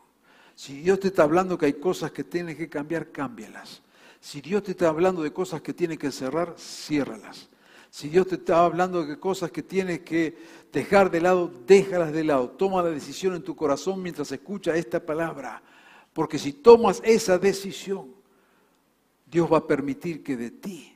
si 0.56 0.80
Dios 0.80 0.98
te 0.98 1.06
está 1.06 1.22
hablando 1.22 1.56
que 1.56 1.66
hay 1.66 1.74
cosas 1.74 2.10
que 2.10 2.24
tienes 2.24 2.56
que 2.56 2.68
cambiar, 2.68 3.12
cámbialas. 3.12 3.80
Si 4.18 4.40
Dios 4.40 4.64
te 4.64 4.72
está 4.72 4.88
hablando 4.88 5.22
de 5.22 5.32
cosas 5.32 5.62
que 5.62 5.72
tienes 5.72 5.98
que 5.98 6.10
cerrar, 6.10 6.56
ciérralas. 6.58 7.48
Si 7.90 8.08
Dios 8.08 8.26
te 8.26 8.34
está 8.34 8.64
hablando 8.64 9.06
de 9.06 9.20
cosas 9.20 9.52
que 9.52 9.62
tienes 9.62 10.00
que 10.00 10.36
dejar 10.72 11.12
de 11.12 11.20
lado, 11.20 11.48
déjalas 11.64 12.12
de 12.12 12.24
lado. 12.24 12.50
Toma 12.50 12.82
la 12.82 12.90
decisión 12.90 13.36
en 13.36 13.44
tu 13.44 13.54
corazón 13.54 14.02
mientras 14.02 14.32
escucha 14.32 14.74
esta 14.74 14.98
palabra. 14.98 15.62
Porque 16.12 16.40
si 16.40 16.54
tomas 16.54 17.00
esa 17.04 17.38
decisión, 17.38 18.12
Dios 19.30 19.48
va 19.52 19.58
a 19.58 19.66
permitir 19.68 20.24
que 20.24 20.36
de 20.36 20.50
ti 20.50 20.95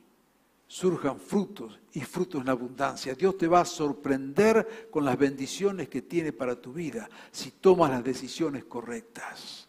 surjan 0.71 1.19
frutos 1.19 1.77
y 1.91 1.99
frutos 1.99 2.41
en 2.41 2.47
abundancia. 2.47 3.13
Dios 3.13 3.37
te 3.37 3.45
va 3.45 3.59
a 3.59 3.65
sorprender 3.65 4.87
con 4.89 5.03
las 5.03 5.17
bendiciones 5.17 5.89
que 5.89 6.01
tiene 6.01 6.31
para 6.31 6.55
tu 6.55 6.71
vida 6.71 7.09
si 7.29 7.51
tomas 7.51 7.91
las 7.91 8.01
decisiones 8.01 8.63
correctas. 8.63 9.67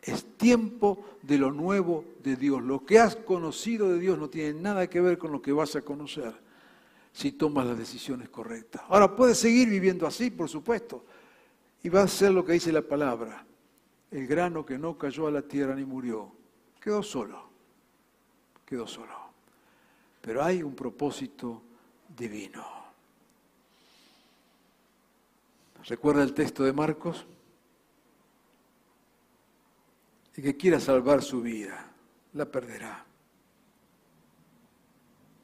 Es 0.00 0.38
tiempo 0.38 1.04
de 1.20 1.36
lo 1.36 1.52
nuevo 1.52 2.02
de 2.22 2.34
Dios. 2.36 2.62
Lo 2.62 2.86
que 2.86 2.98
has 2.98 3.14
conocido 3.14 3.90
de 3.92 3.98
Dios 3.98 4.18
no 4.18 4.30
tiene 4.30 4.58
nada 4.58 4.88
que 4.88 5.02
ver 5.02 5.18
con 5.18 5.32
lo 5.32 5.42
que 5.42 5.52
vas 5.52 5.76
a 5.76 5.82
conocer 5.82 6.32
si 7.12 7.32
tomas 7.32 7.66
las 7.66 7.76
decisiones 7.76 8.30
correctas. 8.30 8.80
Ahora, 8.88 9.14
puedes 9.14 9.36
seguir 9.36 9.68
viviendo 9.68 10.06
así, 10.06 10.30
por 10.30 10.48
supuesto, 10.48 11.04
y 11.82 11.90
va 11.90 12.04
a 12.04 12.08
ser 12.08 12.32
lo 12.32 12.42
que 12.42 12.54
dice 12.54 12.72
la 12.72 12.80
palabra. 12.80 13.44
El 14.10 14.26
grano 14.26 14.64
que 14.64 14.78
no 14.78 14.96
cayó 14.96 15.26
a 15.26 15.30
la 15.30 15.42
tierra 15.42 15.74
ni 15.74 15.84
murió, 15.84 16.32
quedó 16.80 17.02
solo, 17.02 17.50
quedó 18.64 18.86
solo 18.86 19.27
pero 20.20 20.42
hay 20.42 20.62
un 20.62 20.74
propósito 20.74 21.62
divino. 22.16 22.78
¿Recuerda 25.84 26.22
el 26.22 26.34
texto 26.34 26.64
de 26.64 26.72
Marcos? 26.72 27.26
El 30.34 30.42
que 30.42 30.56
quiera 30.56 30.78
salvar 30.78 31.22
su 31.22 31.40
vida, 31.40 31.90
la 32.34 32.44
perderá. 32.44 33.04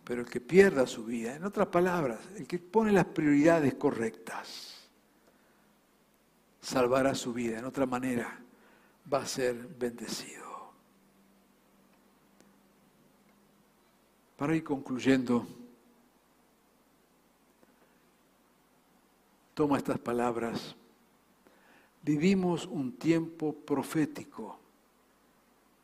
Pero 0.05 0.21
el 0.21 0.29
que 0.29 0.41
pierda 0.41 0.87
su 0.87 1.05
vida, 1.05 1.35
en 1.35 1.45
otras 1.45 1.69
palabras, 1.69 2.21
el 2.37 2.47
que 2.47 2.59
pone 2.59 2.93
las 2.93 3.07
prioridades 3.07 3.75
correctas, 3.75 4.89
salvará 6.61 7.15
su 7.15 7.33
vida. 7.33 7.59
En 7.59 7.65
otra 7.65 7.87
manera, 7.87 8.39
va 9.13 9.23
a 9.23 9.27
ser 9.27 9.55
bendecido. 9.55 10.54
Para 14.37 14.57
ir 14.57 14.65
concluyendo, 14.65 15.47
toma 19.55 19.79
estas 19.79 19.99
palabras. 19.99 20.75
Vivimos 22.03 22.67
un 22.67 22.93
tiempo 22.93 23.53
profético 23.53 24.59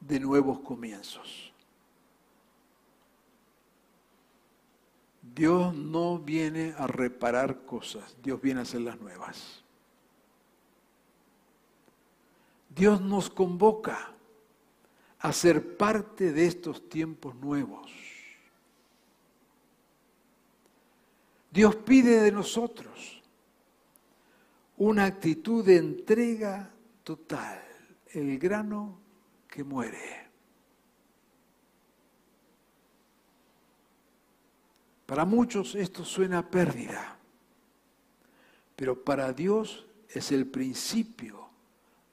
de 0.01 0.21
nuevos 0.21 0.61
comienzos. 0.61 1.53
Dios 5.35 5.75
no 5.75 6.19
viene 6.19 6.75
a 6.77 6.87
reparar 6.87 7.65
cosas, 7.65 8.17
Dios 8.23 8.41
viene 8.41 8.61
a 8.61 8.63
hacer 8.65 8.81
las 8.81 9.01
nuevas. 9.01 9.63
Dios 12.69 13.01
nos 13.01 13.31
convoca 13.31 14.13
a 15.19 15.33
ser 15.33 15.77
parte 15.77 16.33
de 16.33 16.47
estos 16.47 16.89
tiempos 16.89 17.35
nuevos. 17.37 17.91
Dios 21.51 21.77
pide 21.77 22.21
de 22.21 22.31
nosotros 22.31 23.21
una 24.77 25.05
actitud 25.05 25.65
de 25.65 25.77
entrega 25.77 26.71
total, 27.03 27.61
el 28.13 28.39
grano 28.39 28.99
que 29.49 29.65
muere. 29.65 30.31
Para 35.07 35.25
muchos 35.25 35.75
esto 35.75 36.05
suena 36.05 36.39
a 36.39 36.49
pérdida, 36.49 37.19
pero 38.77 39.05
para 39.05 39.33
Dios 39.33 39.87
es 40.09 40.31
el 40.31 40.47
principio 40.47 41.51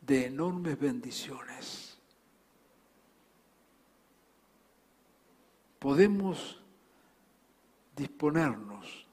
de 0.01 0.25
enormes 0.25 0.79
bendiciones. 0.79 1.97
Podemos 5.77 6.59
disponernos 7.95 9.06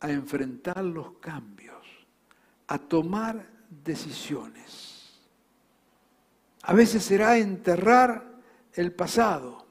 a 0.00 0.10
enfrentar 0.10 0.82
los 0.82 1.12
cambios, 1.18 1.86
a 2.66 2.78
tomar 2.78 3.46
decisiones. 3.84 5.20
A 6.62 6.72
veces 6.72 7.04
será 7.04 7.36
enterrar 7.36 8.24
el 8.72 8.92
pasado, 8.92 9.66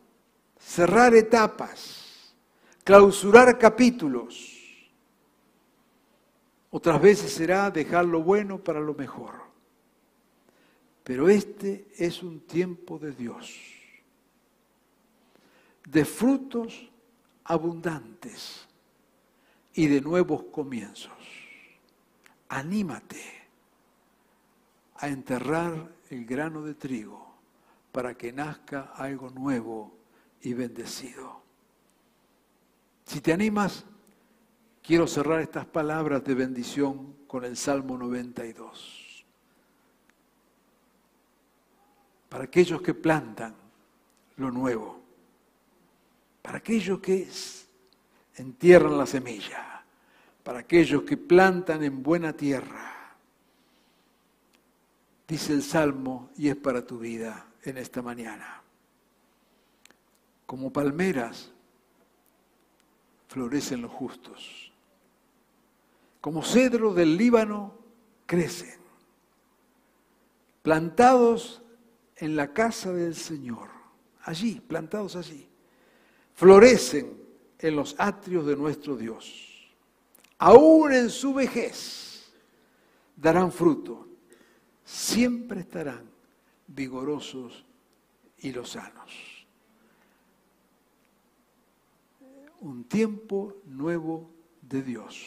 cerrar 0.57 1.15
etapas, 1.15 2.35
clausurar 2.83 3.57
capítulos. 3.57 4.55
Otras 6.69 7.01
veces 7.01 7.33
será 7.33 7.71
dejar 7.71 8.05
lo 8.05 8.21
bueno 8.21 8.63
para 8.63 8.79
lo 8.79 8.93
mejor. 8.93 9.49
Pero 11.03 11.27
este 11.27 11.87
es 11.97 12.21
un 12.21 12.41
tiempo 12.41 12.99
de 12.99 13.11
Dios, 13.11 13.55
de 15.85 16.05
frutos 16.05 16.91
abundantes 17.45 18.68
y 19.73 19.87
de 19.87 20.01
nuevos 20.01 20.43
comienzos. 20.51 21.11
Anímate 22.49 23.21
a 24.95 25.07
enterrar 25.07 25.91
el 26.09 26.25
grano 26.25 26.63
de 26.63 26.73
trigo 26.73 27.35
para 27.91 28.15
que 28.15 28.31
nazca 28.31 28.93
algo 28.95 29.29
nuevo 29.29 29.95
y 30.41 30.53
bendecido. 30.53 31.41
Si 33.05 33.21
te 33.21 33.33
animas, 33.33 33.85
quiero 34.81 35.07
cerrar 35.07 35.41
estas 35.41 35.65
palabras 35.65 36.23
de 36.23 36.33
bendición 36.35 37.15
con 37.27 37.45
el 37.45 37.55
Salmo 37.57 37.97
92. 37.97 39.09
para 42.29 42.43
aquellos 42.43 42.81
que 42.81 42.93
plantan 42.93 43.55
lo 44.37 44.51
nuevo, 44.51 45.01
para 46.41 46.59
aquellos 46.59 46.99
que 46.99 47.27
entierran 48.39 48.97
la 48.97 49.05
semilla, 49.05 49.83
para 50.43 50.59
aquellos 50.59 51.03
que 51.03 51.17
plantan 51.17 51.83
en 51.83 52.01
buena 52.01 52.33
tierra. 52.33 53.15
Dice 55.27 55.53
el 55.53 55.61
Salmo, 55.61 56.31
y 56.37 56.49
es 56.49 56.55
para 56.55 56.85
tu 56.85 56.97
vida 56.97 57.47
en 57.63 57.77
esta 57.77 58.01
mañana. 58.01 58.61
Como 60.45 60.71
palmeras 60.71 61.51
florecen 63.27 63.81
los 63.81 63.91
justos. 63.91 64.71
Como 66.21 66.41
cedro 66.41 66.93
del 66.93 67.15
Líbano 67.15 67.77
crecen. 68.25 68.79
Plantados 70.63 71.61
en 72.15 72.35
la 72.35 72.53
casa 72.53 72.91
del 72.91 73.15
Señor, 73.15 73.69
allí, 74.23 74.59
plantados 74.59 75.15
allí, 75.15 75.47
florecen 76.33 77.18
en 77.59 77.75
los 77.75 77.95
atrios 77.99 78.45
de 78.45 78.55
nuestro 78.55 78.95
Dios. 78.95 79.69
Aún 80.37 80.93
en 80.93 81.09
su 81.09 81.33
vejez 81.33 82.31
darán 83.15 83.51
fruto, 83.51 84.07
siempre 84.83 85.61
estarán 85.61 86.09
vigorosos 86.67 87.65
y 88.39 88.51
lozanos. 88.51 89.45
Un 92.61 92.85
tiempo 92.85 93.57
nuevo 93.65 94.31
de 94.61 94.81
Dios 94.81 95.25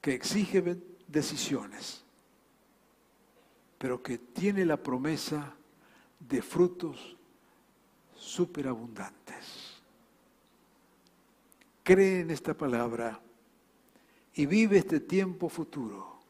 que 0.00 0.14
exige 0.14 0.76
decisiones 1.06 2.02
pero 3.82 4.00
que 4.00 4.16
tiene 4.16 4.64
la 4.64 4.76
promesa 4.76 5.56
de 6.20 6.40
frutos 6.40 7.16
superabundantes. 8.14 9.61
Cree 11.82 12.20
en 12.20 12.30
esta 12.30 12.54
palabra 12.54 13.20
y 14.34 14.46
vive 14.46 14.78
este 14.78 15.00
tiempo 15.00 15.48
futuro 15.48 16.20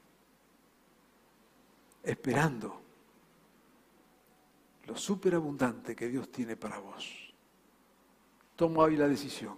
esperando 2.02 2.80
lo 4.86 4.96
superabundante 4.96 5.94
que 5.94 6.08
Dios 6.08 6.30
tiene 6.30 6.56
para 6.56 6.78
vos. 6.78 7.32
Toma 8.56 8.82
hoy 8.82 8.96
la 8.96 9.08
decisión 9.08 9.56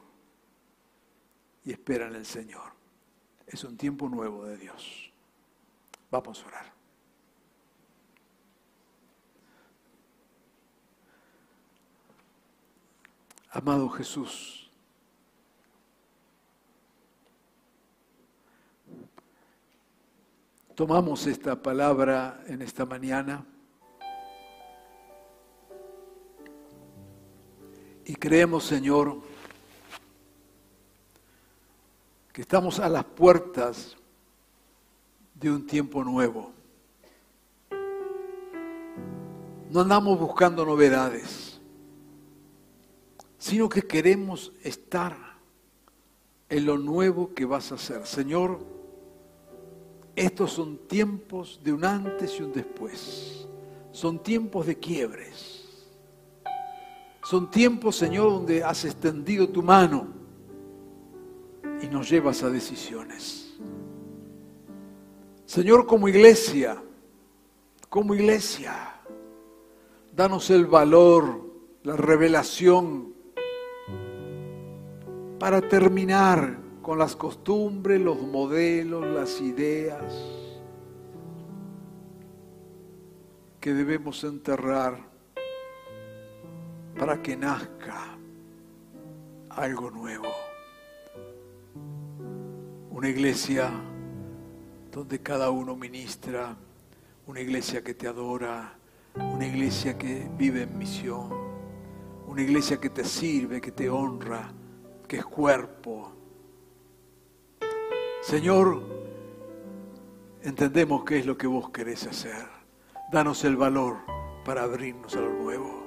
y 1.65 1.73
espera 1.73 2.07
en 2.09 2.15
el 2.15 2.27
Señor. 2.27 2.73
Es 3.47 3.65
un 3.65 3.77
tiempo 3.77 4.09
nuevo 4.09 4.45
de 4.45 4.57
Dios. 4.57 5.13
Vamos 6.11 6.43
a 6.43 6.47
orar. 6.47 6.73
Amado 13.51 13.89
Jesús, 13.89 14.64
tomamos 20.75 21.27
esta 21.27 21.61
palabra 21.61 22.43
en 22.47 22.63
esta 22.63 22.85
mañana 22.85 23.45
y 28.05 28.15
creemos, 28.15 28.65
Señor, 28.65 29.21
que 32.33 32.43
estamos 32.43 32.81
a 32.81 32.89
las 32.89 33.05
puertas 33.05 33.97
de 35.35 35.51
un 35.51 35.67
tiempo 35.67 36.03
nuevo. 36.03 36.53
No 39.71 39.81
andamos 39.81 40.19
buscando 40.19 40.65
novedades 40.65 41.55
sino 43.45 43.69
que 43.69 43.83
queremos 43.83 44.53
estar 44.63 45.15
en 46.49 46.65
lo 46.65 46.79
nuevo 46.79 47.35
que 47.35 47.45
vas 47.45 47.73
a 47.73 47.75
hacer. 47.75 48.07
Señor, 48.07 48.67
estos 50.17 50.53
son 50.53 50.79
tiempos 50.87 51.61
de 51.63 51.73
un 51.73 51.85
antes 51.85 52.39
y 52.39 52.43
un 52.43 52.53
después. 52.53 53.49
Son 53.91 54.19
tiempos 54.23 54.67
de 54.67 54.79
quiebres. 54.79 55.65
Son 57.25 57.51
tiempos, 57.51 57.97
Señor, 57.97 58.31
donde 58.31 58.63
has 58.63 58.85
extendido 58.85 59.49
tu 59.49 59.63
mano 59.63 60.09
y 61.81 61.87
nos 61.87 62.09
llevas 62.09 62.43
a 62.43 62.51
decisiones. 62.51 63.57
Señor, 65.47 65.87
como 65.87 66.09
iglesia, 66.09 66.83
como 67.89 68.15
iglesia, 68.15 69.01
danos 70.15 70.51
el 70.51 70.67
valor, 70.67 71.41
la 71.83 71.97
revelación 71.97 73.15
para 75.39 75.61
terminar 75.61 76.64
con 76.85 76.99
las 76.99 77.17
costumbres, 77.17 77.99
los 77.99 78.21
modelos, 78.21 79.07
las 79.07 79.41
ideas 79.41 80.03
que 83.59 83.73
debemos 83.73 84.23
enterrar 84.23 84.99
para 86.99 87.23
que 87.23 87.39
nazca 87.39 88.19
algo 89.49 89.91
nuevo. 89.91 90.29
Una 92.91 93.09
iglesia 93.09 93.73
donde 94.93 95.21
cada 95.21 95.49
uno 95.49 95.75
ministra, 95.77 96.55
una 97.27 97.41
iglesia 97.41 97.83
que 97.83 97.95
te 97.95 98.09
adora, 98.09 98.75
una 99.17 99.47
iglesia 99.47 99.97
que 99.97 100.29
vive 100.37 100.65
en 100.65 100.77
misión, 100.77 101.31
una 102.29 102.43
iglesia 102.43 102.79
que 102.79 102.91
te 102.91 103.05
sirve, 103.05 103.63
que 103.63 103.73
te 103.73 103.89
honra, 103.89 104.53
que 105.09 105.17
es 105.17 105.25
cuerpo. 105.25 106.24
Señor, 108.27 108.83
entendemos 110.43 111.05
qué 111.05 111.19
es 111.19 111.27
lo 111.27 111.37
que 111.37 111.47
vos 111.47 111.69
querés 111.69 112.07
hacer. 112.07 112.47
Danos 113.13 113.45
el 113.45 113.55
valor 113.55 113.99
para 114.47 114.63
abrirnos 114.63 115.15
a 115.15 115.21
lo 115.21 115.31
nuevo. 115.31 115.85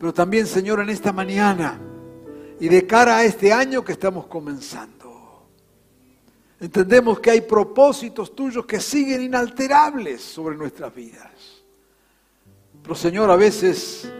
Pero 0.00 0.14
también, 0.14 0.46
Señor, 0.46 0.80
en 0.80 0.88
esta 0.88 1.12
mañana 1.12 1.78
y 2.58 2.68
de 2.68 2.86
cara 2.86 3.18
a 3.18 3.24
este 3.24 3.52
año 3.52 3.84
que 3.84 3.92
estamos 3.92 4.26
comenzando, 4.26 5.48
entendemos 6.58 7.20
que 7.20 7.32
hay 7.32 7.42
propósitos 7.42 8.34
tuyos 8.34 8.64
que 8.64 8.80
siguen 8.80 9.20
inalterables 9.20 10.22
sobre 10.22 10.56
nuestras 10.56 10.94
vidas. 10.94 11.62
Pero, 12.82 12.94
Señor, 12.94 13.30
a 13.30 13.36
veces 13.36 14.10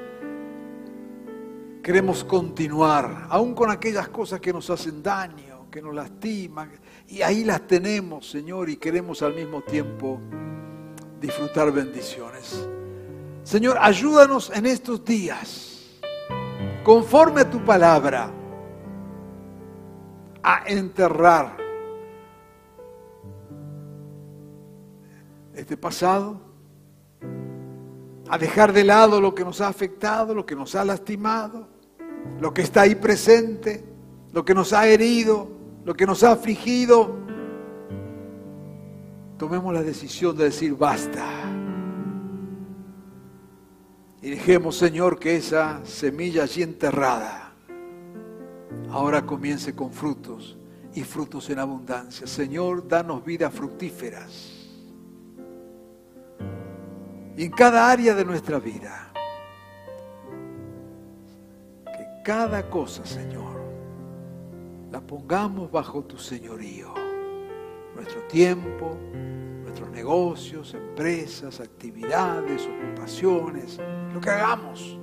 queremos 1.82 2.22
continuar, 2.22 3.28
aún 3.30 3.54
con 3.54 3.70
aquellas 3.70 4.08
cosas 4.08 4.40
que 4.40 4.52
nos 4.52 4.68
hacen 4.68 5.02
daño, 5.02 5.70
que 5.70 5.80
nos 5.80 5.94
lastiman, 5.94 6.70
y 7.08 7.22
ahí 7.22 7.42
las 7.42 7.66
tenemos, 7.66 8.28
Señor, 8.30 8.68
y 8.68 8.76
queremos 8.76 9.22
al 9.22 9.34
mismo 9.34 9.62
tiempo 9.62 10.20
disfrutar 11.20 11.72
bendiciones. 11.72 12.68
Señor, 13.42 13.78
ayúdanos 13.80 14.52
en 14.54 14.66
estos 14.66 15.02
días, 15.04 15.98
conforme 16.84 17.40
a 17.40 17.50
tu 17.50 17.64
palabra, 17.64 18.30
a 20.42 20.64
enterrar 20.66 21.56
este 25.54 25.78
pasado, 25.78 26.38
a 28.28 28.36
dejar 28.36 28.74
de 28.74 28.84
lado 28.84 29.18
lo 29.18 29.34
que 29.34 29.44
nos 29.44 29.62
ha 29.62 29.68
afectado, 29.68 30.34
lo 30.34 30.44
que 30.44 30.54
nos 30.54 30.74
ha 30.74 30.84
lastimado, 30.84 31.68
lo 32.38 32.52
que 32.52 32.60
está 32.60 32.82
ahí 32.82 32.94
presente, 32.94 33.82
lo 34.32 34.44
que 34.44 34.52
nos 34.52 34.74
ha 34.74 34.86
herido, 34.86 35.57
lo 35.88 35.94
que 35.94 36.04
nos 36.04 36.22
ha 36.22 36.32
afligido. 36.32 37.16
Tomemos 39.38 39.72
la 39.72 39.82
decisión 39.82 40.36
de 40.36 40.44
decir 40.44 40.74
basta. 40.74 41.24
Y 44.20 44.28
dejemos, 44.28 44.76
Señor, 44.76 45.18
que 45.18 45.36
esa 45.36 45.80
semilla 45.86 46.42
allí 46.42 46.62
enterrada 46.62 47.54
ahora 48.90 49.24
comience 49.24 49.74
con 49.74 49.90
frutos 49.90 50.58
y 50.92 51.04
frutos 51.04 51.48
en 51.48 51.58
abundancia. 51.58 52.26
Señor, 52.26 52.86
danos 52.86 53.24
vidas 53.24 53.54
fructíferas. 53.54 54.68
Y 57.34 57.44
en 57.44 57.50
cada 57.50 57.90
área 57.90 58.14
de 58.14 58.26
nuestra 58.26 58.58
vida, 58.58 59.10
que 61.86 62.22
cada 62.22 62.68
cosa, 62.68 63.06
Señor, 63.06 63.57
la 64.90 65.00
pongamos 65.00 65.70
bajo 65.70 66.04
tu 66.04 66.16
señorío. 66.18 66.92
Nuestro 67.94 68.22
tiempo, 68.22 68.96
nuestros 69.62 69.90
negocios, 69.90 70.74
empresas, 70.74 71.60
actividades, 71.60 72.66
ocupaciones, 72.66 73.78
lo 74.14 74.20
que 74.20 74.30
hagamos. 74.30 74.98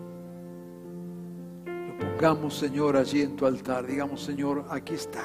Lo 1.65 1.97
pongamos, 1.97 2.55
Señor, 2.57 2.97
allí 2.97 3.21
en 3.21 3.35
tu 3.35 3.45
altar. 3.45 3.85
Digamos, 3.85 4.21
Señor, 4.21 4.65
aquí 4.69 4.93
está. 4.93 5.23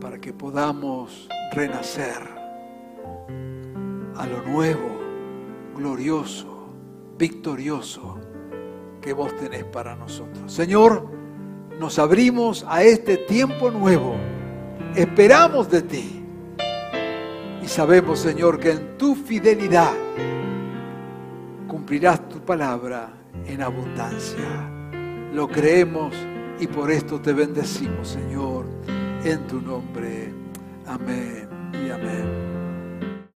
Para 0.00 0.18
que 0.20 0.32
podamos 0.32 1.28
renacer 1.52 2.22
a 4.16 4.26
lo 4.26 4.42
nuevo, 4.42 4.96
glorioso, 5.74 6.68
victorioso 7.18 8.18
que 9.00 9.12
vos 9.12 9.34
tenés 9.36 9.64
para 9.64 9.94
nosotros. 9.94 10.50
Señor, 10.50 11.15
nos 11.78 11.98
abrimos 11.98 12.64
a 12.68 12.82
este 12.82 13.16
tiempo 13.16 13.70
nuevo. 13.70 14.16
Esperamos 14.94 15.70
de 15.70 15.82
ti. 15.82 16.22
Y 17.62 17.68
sabemos, 17.68 18.20
Señor, 18.20 18.58
que 18.58 18.70
en 18.70 18.96
tu 18.96 19.14
fidelidad 19.14 19.92
cumplirás 21.66 22.28
tu 22.28 22.40
palabra 22.40 23.10
en 23.46 23.62
abundancia. 23.62 24.70
Lo 25.32 25.48
creemos 25.48 26.14
y 26.60 26.66
por 26.66 26.90
esto 26.90 27.20
te 27.20 27.32
bendecimos, 27.32 28.08
Señor, 28.08 28.66
en 29.24 29.46
tu 29.46 29.60
nombre. 29.60 30.32
Amén 30.86 31.48
y 31.72 31.90
amén. 31.90 32.55